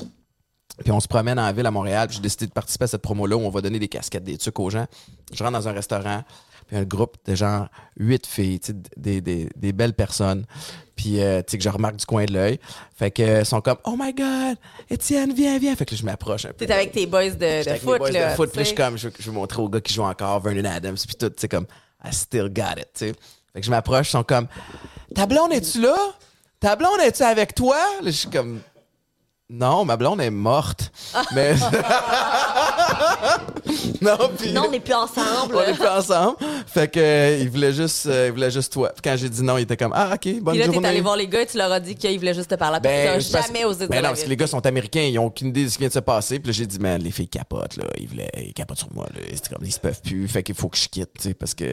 [0.82, 2.06] Puis on se promène en ville à Montréal.
[2.08, 4.38] puis J'ai décidé de participer à cette promo-là où on va donner des casquettes, des
[4.38, 4.86] trucs aux gens.
[5.32, 6.22] Je rentre dans un restaurant,
[6.66, 7.68] puis un groupe de genre
[7.98, 10.46] huit filles, tu sais, des, des, des belles personnes.
[10.96, 12.60] Puis, euh, tu sais, que je remarque du coin de l'œil.
[12.94, 14.56] Fait que, euh, sont comme, oh my God,
[14.88, 15.74] Étienne, viens, viens.
[15.76, 16.66] Fait que là, je m'approche un peu.
[16.66, 18.30] T'es avec tes boys de, de avec foot, boys là.
[18.30, 20.02] de foot, puis je suis comme, je, veux- je veux montrer aux gars qui jouent
[20.04, 21.66] encore, Vernon Adams, puis tout, tu sais, comme,
[22.04, 23.12] I still got it, tu sais.
[23.52, 24.46] Fait que je m'approche, ils sont comme,
[25.14, 25.96] ta blonde, es-tu là?
[26.60, 27.76] Ta blonde, es-tu avec toi?
[28.02, 28.60] Là, je suis comme,
[29.50, 30.92] non, ma blonde est morte.
[31.34, 31.54] Mais.
[34.00, 34.52] non, puis.
[34.52, 35.54] Non, on n'est plus ensemble.
[35.56, 36.36] on est plus ensemble.
[36.66, 38.92] Fait que, euh, il voulait juste, euh, il voulait juste toi.
[39.02, 40.88] Quand j'ai dit non, il était comme, ah, ok, bonne Puis là, t'es journée.
[40.88, 42.78] allé voir les gars et tu leur as dit qu'ils voulaient juste te parler.
[42.80, 45.18] Ben, Ben, c'est parce- jamais osé ben non, parce que les gars sont américains, ils
[45.18, 46.38] ont aucune idée de ce qui vient de se passer.
[46.38, 47.84] Puis là, j'ai dit, man, les filles capotent, là.
[47.98, 49.20] Ils, voulaient, ils capotent sur moi, là.
[49.34, 50.26] C'était comme, ils se peuvent plus.
[50.28, 51.64] Fait qu'il faut que je quitte, tu sais, parce que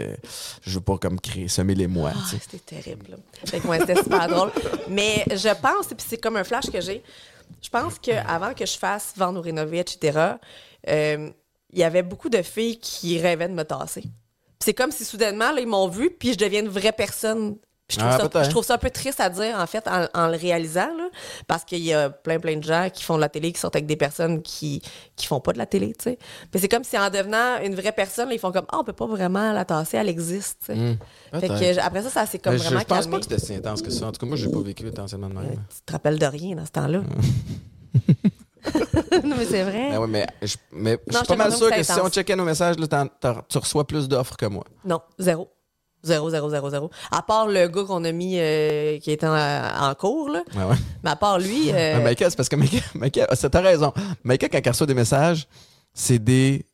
[0.66, 2.42] je veux pas comme créer, semer les mois, Ah, tu sais.
[2.52, 3.06] c'était terrible.
[3.12, 3.18] là.
[3.46, 4.52] Fait que ouais, c'était super drôle.
[4.90, 7.04] Mais je pense, et puis c'est comme un flash que j'ai,
[7.62, 10.36] je pense qu'avant que je fasse vendre ou rénover, etc.,
[10.88, 11.30] euh,
[11.72, 14.04] il y avait beaucoup de filles qui rêvaient de me tasser.
[14.60, 17.58] C'est comme si soudainement, ils m'ont vu, puis je deviens une vraie personne.
[17.90, 20.08] Je trouve, Ah, ça, je trouve ça un peu triste à dire, en fait, en,
[20.14, 21.08] en le réalisant, là,
[21.48, 23.70] parce qu'il y a plein, plein de gens qui font de la télé, qui sont
[23.74, 24.82] avec des personnes qui
[25.16, 26.20] qui font pas de la télé, tu sais.
[26.54, 28.84] Mais c'est comme si en devenant une vraie personne, là, ils font comme, ah, on
[28.84, 30.98] peut pas vraiment la tasser, elle existe, tu sais.
[31.40, 31.80] Fait que, Hmm.
[31.82, 33.12] après ça, ça s'est comme Mais vraiment je pense calmé.
[33.12, 34.08] pas que c'était si intense que ça.
[34.08, 35.52] En tout cas, moi, j'ai pas vécu intensément de même.
[35.70, 37.00] Tu te rappelles de rien dans ce temps-là.
[39.24, 39.92] non, mais c'est vrai.
[39.92, 42.10] Ben ouais, mais je, mais je suis pas mal sûr que que c'est si on
[42.10, 43.06] checkait nos messages, là,
[43.48, 44.66] tu reçois plus d'offres que moi.
[44.84, 45.50] Non, zéro.
[46.08, 46.90] Zéro, zéro, zéro, zéro.
[47.12, 50.44] À part le gars qu'on a mis euh, qui était en, en cours, là.
[50.56, 50.76] Ouais, ouais.
[51.04, 51.72] Mais à part lui.
[51.74, 53.94] euh, Maïka, c'est parce que Maïka, Maïka ah, c'est- t'as raison.
[54.24, 55.48] Maïka, quand elle reçoit des messages,
[55.94, 56.66] c'est des.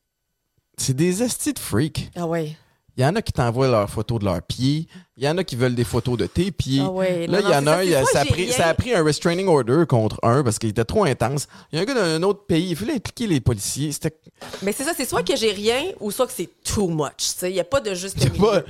[0.77, 2.09] C'est des estis de freaks.
[2.15, 2.55] Ah ouais.
[2.95, 4.88] Il y en a qui t'envoient leurs photos de leurs pieds.
[5.17, 6.81] Il y en a qui veulent des photos de tes pieds.
[6.84, 7.25] Ah ouais.
[7.25, 9.03] Là, Non, il y en a un, il ça, a pris, ça a pris un
[9.03, 11.47] restraining order contre un parce qu'il était trop intense.
[11.71, 13.91] Il y a un gars d'un autre pays, il fallait impliquer les policiers.
[13.91, 14.15] C'était
[14.61, 17.34] Mais c'est ça, c'est soit que j'ai rien ou soit que c'est too much.
[17.41, 18.39] Il n'y a pas de juste milieu.
[18.45, 18.61] pas.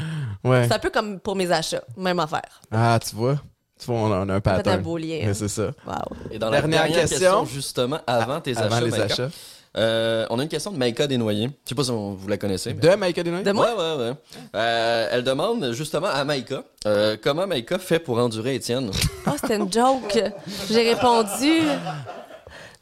[0.43, 0.67] Ouais.
[0.67, 1.83] C'est un peu comme pour mes achats.
[1.97, 2.61] Même affaire.
[2.71, 3.35] Ah, tu vois?
[3.79, 4.79] Tu vois, on a, on a un pattern.
[4.79, 5.21] un beau lien.
[5.25, 5.71] Mais c'est ça.
[5.85, 5.93] Wow.
[6.31, 7.17] Et dans la Dernière dernière question.
[7.19, 9.29] question, justement, avant tes Avant achats, les Maïka, achats.
[9.77, 11.49] euh, on a une question de Maïka Desnoyers.
[11.65, 12.73] Je sais pas si on- vous la connaissez.
[12.73, 13.43] mais- De Maïka Desnoyers?
[13.45, 13.67] De moi?
[13.75, 14.13] Ouais, ouais, ouais.
[14.55, 18.91] Euh, elle demande justement à Maïka euh, comment Maïka fait pour endurer Étienne?
[19.27, 20.21] Oh, c'était une joke.
[20.69, 21.61] J'ai répondu.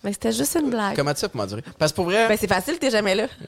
[0.03, 0.95] Mais c'était juste une blague.
[0.95, 1.63] Comment tu fais pour m'endurer?
[1.77, 2.27] Parce que pour vrai.
[2.27, 3.27] Ben, c'est facile, t'es jamais là.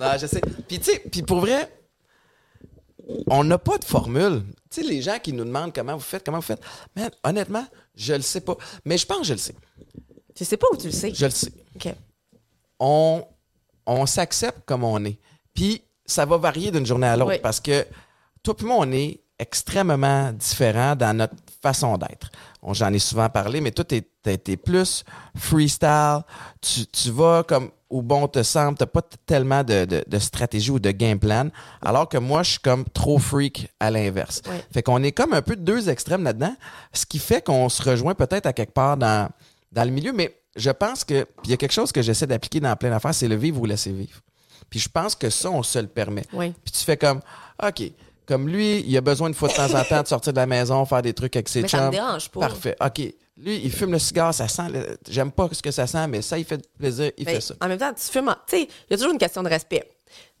[0.00, 0.40] Non, je sais.
[0.68, 1.68] Puis tu sais, puis pour vrai,
[3.26, 4.42] on n'a pas de formule.
[4.70, 6.62] Tu sais, les gens qui nous demandent comment vous faites, comment vous faites.
[6.96, 8.56] Man, honnêtement, je le sais pas.
[8.84, 9.54] Mais je pense que je le sais.
[10.34, 11.12] Tu sais pas où tu le sais?
[11.14, 11.52] Je le sais.
[11.76, 11.94] OK.
[12.80, 13.24] On,
[13.86, 15.18] on s'accepte comme on est.
[15.54, 17.38] Puis ça va varier d'une journée à l'autre Oui.
[17.42, 17.86] parce que
[18.42, 22.30] toi puis moi, on est extrêmement différents dans notre façon d'être.
[22.62, 25.04] On- J'en ai souvent parlé, mais toi, t'es t'es plus
[25.36, 26.20] freestyle.
[26.60, 28.76] Tu, tu vas comme où bon te semble.
[28.76, 31.48] T'as pas tellement de, de- de stratégie ou de game plan.
[31.80, 34.42] Alors que moi, je suis comme trop freak à l'inverse.
[34.72, 36.54] Fait qu'on est comme un peu deux extrêmes là-dedans,
[36.92, 39.28] ce qui fait qu'on se rejoint peut-être à quelque part dans,
[39.72, 42.60] dans le milieu, mais je pense que, il y a quelque chose que j'essaie d'appliquer
[42.60, 44.20] dans plein d'affaires, c'est le vivre ou laisser vivre.
[44.70, 46.24] Puis je pense que ça, on se le permet.
[46.32, 46.52] Oui.
[46.64, 47.20] Puis tu fais comme,
[47.64, 47.82] OK,
[48.26, 50.46] comme lui, il a besoin une fois de temps en temps de sortir de la
[50.46, 52.40] maison, faire des trucs avec ses Mais ça me dérange pas.
[52.40, 52.74] Parfait.
[52.84, 53.02] OK.
[53.36, 54.68] Lui, il fume le cigare, ça sent.
[54.72, 57.40] le- J'aime pas ce que ça sent, mais ça, il fait plaisir, il Mais fait
[57.40, 57.54] ça.
[57.60, 58.28] En même temps, tu fumes.
[58.28, 59.84] en- Tu sais, il y a toujours une question de respect.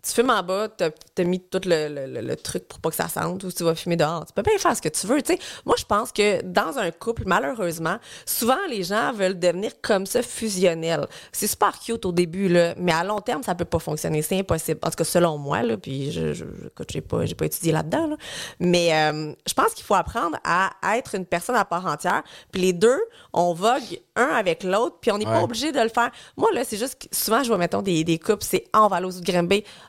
[0.06, 1.88] Tu fumes en bas, t'as as mis tout le,
[2.20, 4.26] le- truc pour pas que ça sente, ou tu vas fumer dehors.
[4.26, 5.22] Tu peux bien faire ce que tu veux.
[5.22, 5.38] tu sais.
[5.64, 7.96] Moi, je pense que dans un couple, malheureusement,
[8.26, 11.06] souvent les gens veulent devenir comme ça fusionnels.
[11.32, 14.20] C'est super cute au début, là, mais à long terme, ça peut pas fonctionner.
[14.22, 14.80] C'est impossible.
[14.82, 16.44] En tout cas, selon moi, là, puis je, je,
[16.90, 18.16] j'ai pas, j'ai pas étudié là-dedans, là.
[18.60, 22.22] mais euh, je pense qu'il faut apprendre à être une personne à part entière.
[22.52, 23.00] Puis les deux,
[23.32, 26.10] on vogue un avec l'autre, puis on n'est pas obligé de le faire.
[26.36, 28.88] Moi, là, c'est juste que souvent, je vois, mettons, des, des couples, c'est Ah, on
[28.88, 29.06] va aller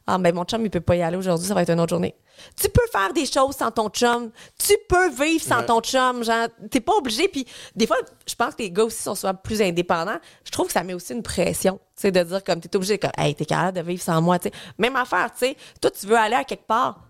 [0.08, 1.90] Ah, ben, mon chum, il peut pas y aller aujourd'hui, ça va être une autre
[1.90, 2.16] journée.
[2.62, 4.30] Tu peux faire des choses sans ton chum.
[4.58, 6.24] Tu peux vivre sans ton chum.
[6.24, 7.28] Genre, t'es pas obligé.
[7.28, 7.98] Puis, des fois,
[8.28, 10.20] je pense que les gars aussi sont souvent plus indépendants.
[10.44, 11.80] Je trouve que ça met aussi une pression.
[11.96, 14.38] Tu sais, de dire comme t'es obligé, comme, hey, t'es capable de vivre sans moi,
[14.38, 14.56] tu sais.
[14.78, 15.58] Même affaire, tu sais.
[15.82, 17.05] Toi, tu veux aller à quelque part.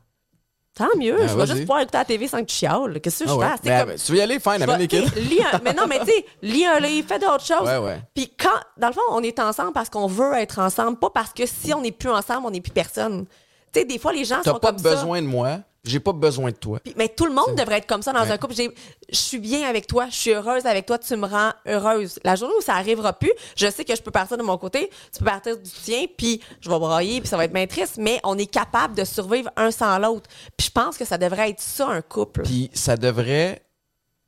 [0.77, 1.15] Tant mieux.
[1.15, 2.99] Ben, je vais juste pouvoir écouter la TV sans que tu chiales.
[2.99, 3.47] Qu'est-ce que Ah je ouais.
[3.63, 5.05] C'est Mais, comme- mais tu veux y aller, fine, je amène vais- les kids.
[5.09, 7.65] t'sais, lis un- mais non, mais tu sais, lis un livre, fais d'autres choses.
[7.67, 8.01] Ouais, ouais.
[8.13, 11.31] Puis quand, dans le fond, on est ensemble parce qu'on veut être ensemble, pas parce
[11.31, 13.25] que si on n'est plus ensemble, on n'est plus personne.
[13.73, 14.89] Tu sais, des fois, les gens T'as sont pas comme ça.
[14.95, 16.79] besoin de moi, j'ai pas besoin de toi.
[16.83, 18.31] Puis- mais tout le monde devrait être comme ça dans Ouais.
[18.31, 18.53] un couple.
[18.55, 18.69] Je
[19.15, 22.19] suis bien avec toi, je suis heureuse avec toi, tu me rends heureuse.
[22.23, 24.89] La journée où ça arrivera plus, je sais que je peux partir de mon côté,
[25.13, 27.97] tu peux partir du tien, puis je vais brailler, puis ça va être bien triste,
[27.97, 30.29] mais on est capable de survivre un sans l'autre.
[30.57, 32.41] Puis je pense que ça devrait être ça, un couple.
[32.43, 33.61] Puis ça devrait.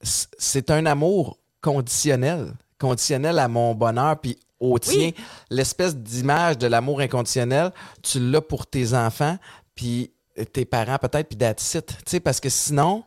[0.01, 2.53] C'est un amour conditionnel.
[2.79, 5.11] Conditionnel à mon bonheur, puis au tien.
[5.49, 7.71] L'espèce d'image de l'amour inconditionnel,
[8.03, 9.37] tu l'as pour tes enfants,
[9.75, 10.11] puis
[10.45, 11.87] tes parents peut-être, puis that's it.
[11.87, 13.03] Tu sais, parce que sinon.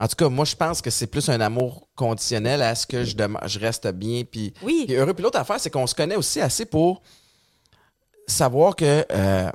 [0.00, 3.02] En tout cas, moi, je pense que c'est plus un amour conditionnel à ce que
[3.02, 3.16] je,
[3.46, 4.86] je reste bien puis, Oui.
[4.90, 5.12] heureux.
[5.12, 7.02] Puis l'autre affaire, c'est qu'on se connaît aussi assez pour
[8.24, 9.52] savoir que, euh, tu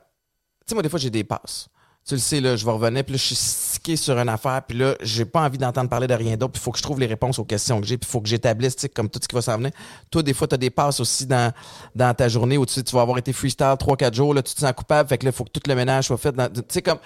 [0.68, 1.70] sais, moi, des fois, j'ai des passes.
[2.06, 4.62] Tu le sais, là, je vais revenir, puis là, je suis stické sur une affaire,
[4.68, 6.84] puis là, j'ai pas envie d'entendre parler de rien d'autre, puis il faut que je
[6.84, 9.10] trouve les réponses aux questions que j'ai, puis il faut que j'établisse, tu sais, comme
[9.10, 9.72] tout ce qui va s'en venir.
[10.12, 11.54] Toi, des fois, tu as des passes aussi dans,
[11.95, 14.54] dans ta journée où tu, sais, tu vas avoir été freestyle 3-4 jours, là, tu
[14.54, 16.34] te sens coupable, fait que là, il faut que tout le ménage soit fait.
[16.34, 16.99] dans- Tu sais, comme.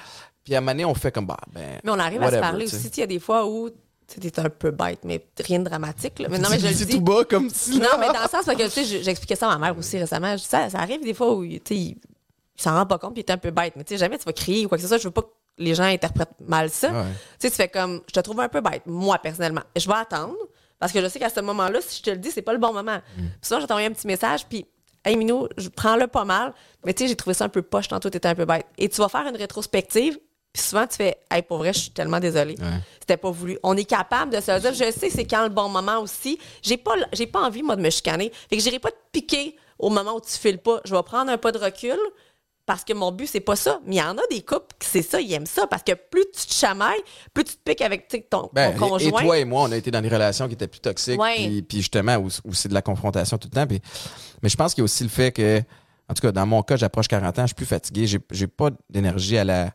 [0.43, 1.79] Puis à un moment donné, on fait comme, bah, ben.
[1.83, 2.87] Mais on arrive à se parler aussi.
[2.95, 3.69] Il y a des fois où
[4.07, 6.17] tu es un peu bête, mais rien de dramatique.
[6.19, 6.27] là.
[6.31, 6.87] Mais non, mais je le dis.
[6.95, 7.77] tout bas comme si.
[7.77, 9.77] Non, mais dans le sens, parce que tu sais, je- j'expliquais ça à ma mère
[9.77, 10.31] aussi récemment.
[10.37, 11.97] Je dis, Ça, ça arrive des fois où tu sais,
[12.57, 13.73] il, s'en rend pas compte puis il est un peu bête.
[13.75, 14.97] Mais tu sais, jamais tu vas crier ou quoi que ce soit.
[14.97, 16.91] Je veux pas que les gens interprètent mal ça.
[16.91, 17.03] Ouais.
[17.39, 19.63] Tu sais, tu fais comme, je te trouve un peu bête, moi, personnellement.
[19.75, 20.35] Je vais attendre
[20.79, 22.59] parce que je sais qu'à ce moment-là, si je te le dis, c'est pas le
[22.59, 22.97] bon moment.
[22.97, 23.21] Mm.
[23.21, 24.65] Puis souvent, je vais t'envoyer un petit message, puis,
[25.03, 26.53] hey, Minou, je prends-le pas mal,
[26.85, 28.65] mais tu sais, j'ai trouvé ça un peu poche tantôt, t'étais un peu bête.
[28.77, 30.19] Et tu vas faire une rétrospective,
[30.53, 32.55] puis souvent, tu fais, hey, pour vrai, je suis tellement désolée.
[32.59, 32.79] Ouais.
[32.99, 33.57] C'était pas voulu.
[33.63, 34.73] On est capable de se le dire.
[34.73, 36.39] Je sais, c'est quand le bon moment aussi.
[36.61, 38.31] J'ai pas, j'ai pas envie, moi, de me chicaner.
[38.49, 40.81] Fait que j'irai pas te piquer au moment où tu files pas.
[40.85, 41.99] Je vais prendre un pas de recul.
[42.67, 43.79] Parce que mon but, c'est pas ça.
[43.85, 45.65] Mais il y en a des couples qui c'est ça, ils aiment ça.
[45.67, 46.99] Parce que plus tu te chamailles,
[47.33, 49.21] plus tu te piques avec ton, Ben, ton et- et conjoint.
[49.23, 51.19] toi et moi, on a été dans des relations qui étaient plus toxiques,
[51.67, 53.65] puis, justement, où, où c'est de la confrontation tout le temps.
[54.43, 55.59] mais je pense qu'il y a aussi le fait que,
[56.09, 58.69] en tout cas, dans mon cas, j'approche 40 ans, je suis plus fatigué, j'ai pas
[58.89, 59.71] d'énergie à la,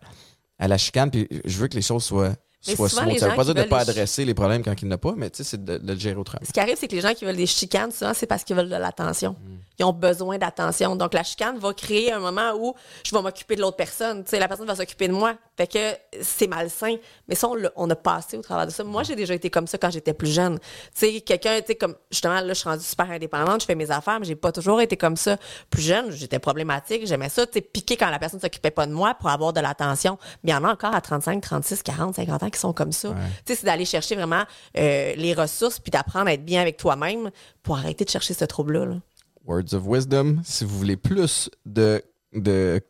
[0.58, 2.34] à la chicane, puis je veux que les choses soient,
[2.66, 3.12] Mais soient souvent, smooth.
[3.14, 4.92] les Ça veut gens pas dire de ne pas adresser les problèmes quand il n'y
[4.92, 6.42] en a pas, mais tu sais, c'est de, de le gérer autrement.
[6.46, 8.56] Ce qui arrive, c'est que les gens qui veulent des chicanes, souvent, c'est parce qu'ils
[8.56, 9.32] veulent de l'attention.
[9.32, 9.56] Mm.
[9.78, 10.96] Ils ont besoin d'attention.
[10.96, 14.22] Donc, la chicane va créer un moment où je vais m'occuper de l'autre personne.
[14.22, 15.34] Tu sais, la personne va s'occuper de moi.
[15.56, 16.96] Fait que c'est malsain.
[17.28, 18.84] Mais ça, on, a passé au travers de ça.
[18.84, 20.58] Moi, j'ai déjà été comme ça quand j'étais plus jeune.
[20.58, 23.74] Tu sais, quelqu'un, tu sais, comme, justement, là, je suis rendue super indépendante, je fais
[23.74, 25.36] mes affaires, mais j'ai pas toujours été comme ça.
[25.70, 29.14] Plus jeune, j'étais problématique, j'aimais ça, tu piquer quand la personne s'occupait pas de moi
[29.14, 30.18] pour avoir de l'attention.
[30.44, 32.92] Mais il y en a encore à 35, 36, 40, 50 ans qui sont comme
[32.92, 33.08] ça.
[33.10, 34.44] Tu sais, c'est d'aller chercher vraiment
[34.78, 37.30] euh, les ressources puis d'apprendre à être bien avec toi-même
[37.62, 38.84] pour arrêter de chercher ce trouble-là.
[38.86, 38.94] là.
[39.44, 42.00] Words of Wisdom, si vous voulez plus de,
[42.32, 42.80] de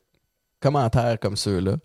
[0.61, 1.77] commentaires comme ceux-là,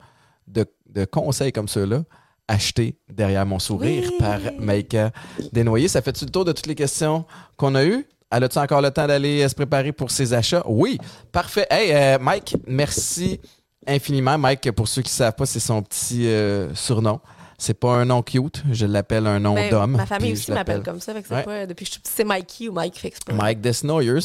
[0.47, 2.03] de, de conseils comme ceux-là,
[2.49, 4.17] achetez Derrière mon sourire Oui.
[4.19, 5.11] par Maïka
[5.53, 5.87] Desnoyers.
[5.87, 7.25] Ça fait-tu le tour de toutes les questions
[7.55, 8.05] qu'on a eues?
[8.29, 10.63] Elle a-tu encore le temps d'aller euh, se préparer pour ses achats?
[10.65, 10.97] Oui,
[11.31, 11.65] parfait.
[11.69, 13.39] Hey, euh, Mike, merci
[13.85, 14.37] infiniment.
[14.37, 17.21] Mike, pour ceux qui ne savent pas, c'est son petit euh, surnom.
[17.59, 19.97] C'est pas un nom cute, je l'appelle un nom Ben, d'homme.
[19.97, 21.11] ma famille je aussi m'appelle comme ça.
[21.13, 21.43] Fait que c'est Ouais.
[21.43, 22.99] pas, depuis que je suis petite, c'est Mikey ou Mike.
[22.99, 24.19] Fait que c'est pas- Mike Desnoyers.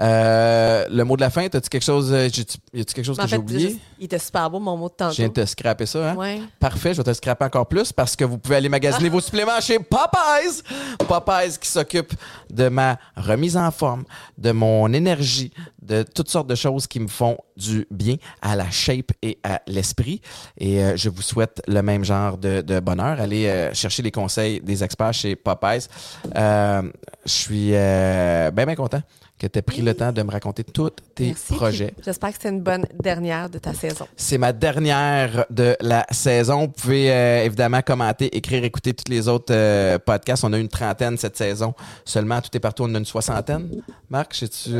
[0.00, 3.22] Euh, le mot de la fin, as-tu quelque chose, euh, y a-tu quelque chose en
[3.24, 3.68] que j'ai oublié?
[3.70, 5.14] juste- il était super beau, mon mot de Je tantôt.
[5.14, 6.14] viens de te scraper ça, hein?
[6.16, 6.40] Ouais.
[6.60, 9.60] Parfait, je vais te scraper encore plus parce que vous pouvez aller magasiner vos suppléments
[9.62, 10.62] chez Popeyes.
[11.08, 12.12] Popeyes qui s'occupe
[12.50, 14.04] de ma remise en forme,
[14.36, 18.70] de mon énergie, de toutes sortes de choses qui me font du bien à la
[18.70, 20.20] shape et à l'esprit.
[20.58, 23.20] Et euh, je vous souhaite le même genre de, de bonheur.
[23.20, 25.88] Allez euh, chercher les conseils des experts chez Popeyes.
[26.36, 26.82] Euh,
[27.24, 29.02] je suis bien, bien content
[29.38, 31.54] que tu aies pris le temps de me raconter tous tes Merci.
[31.54, 31.94] projets.
[32.04, 34.06] J'espère que c'est une bonne dernière de ta saison.
[34.16, 36.62] C'est ma dernière de la saison.
[36.62, 40.44] Vous pouvez euh, évidemment commenter, écrire, écouter tous les autres euh, podcasts.
[40.44, 41.74] On a une trentaine cette saison.
[42.04, 43.82] Seulement, tout est partout, on a une soixantaine.
[44.08, 44.70] Marc, sais-tu...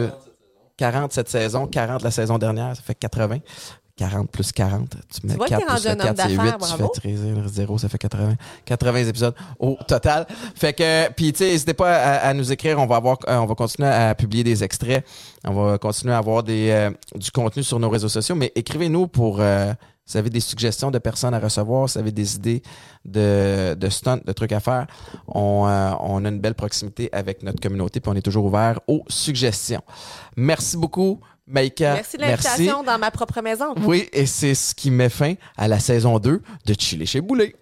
[0.77, 3.39] 40 cette saison, 40 la saison dernière, ça fait 80.
[3.97, 4.89] 40 plus 40.
[4.91, 6.37] Tu mets vois 4 qu'il est plus rendu un 4, homme c'est 8.
[6.37, 6.93] d'affaires, Tu fais bravo.
[6.97, 8.35] 13, 0, ça fait 80.
[8.65, 10.27] 80 épisodes au total.
[10.57, 12.81] Fait que, puis tu sais, n'hésitez pas à, à nous écrire.
[12.81, 15.07] On va avoir, euh, on va continuer à publier des extraits.
[15.45, 18.35] On va continuer à avoir des, euh, du contenu sur nos réseaux sociaux.
[18.35, 19.73] Mais écrivez-nous pour, euh,
[20.07, 22.63] si vous avez des suggestions de personnes à recevoir, si vous avez des idées
[23.05, 24.87] de, de stunts, de trucs à faire?
[25.27, 28.81] On, euh, on a une belle proximité avec notre communauté, puis on est toujours ouvert
[28.87, 29.83] aux suggestions.
[30.37, 31.95] Merci beaucoup, Maïka.
[31.95, 33.75] Merci de l'invitation dans ma propre maison.
[33.85, 37.55] Oui, et c'est ce qui met fin à la saison 2 de Chili chez Boulet.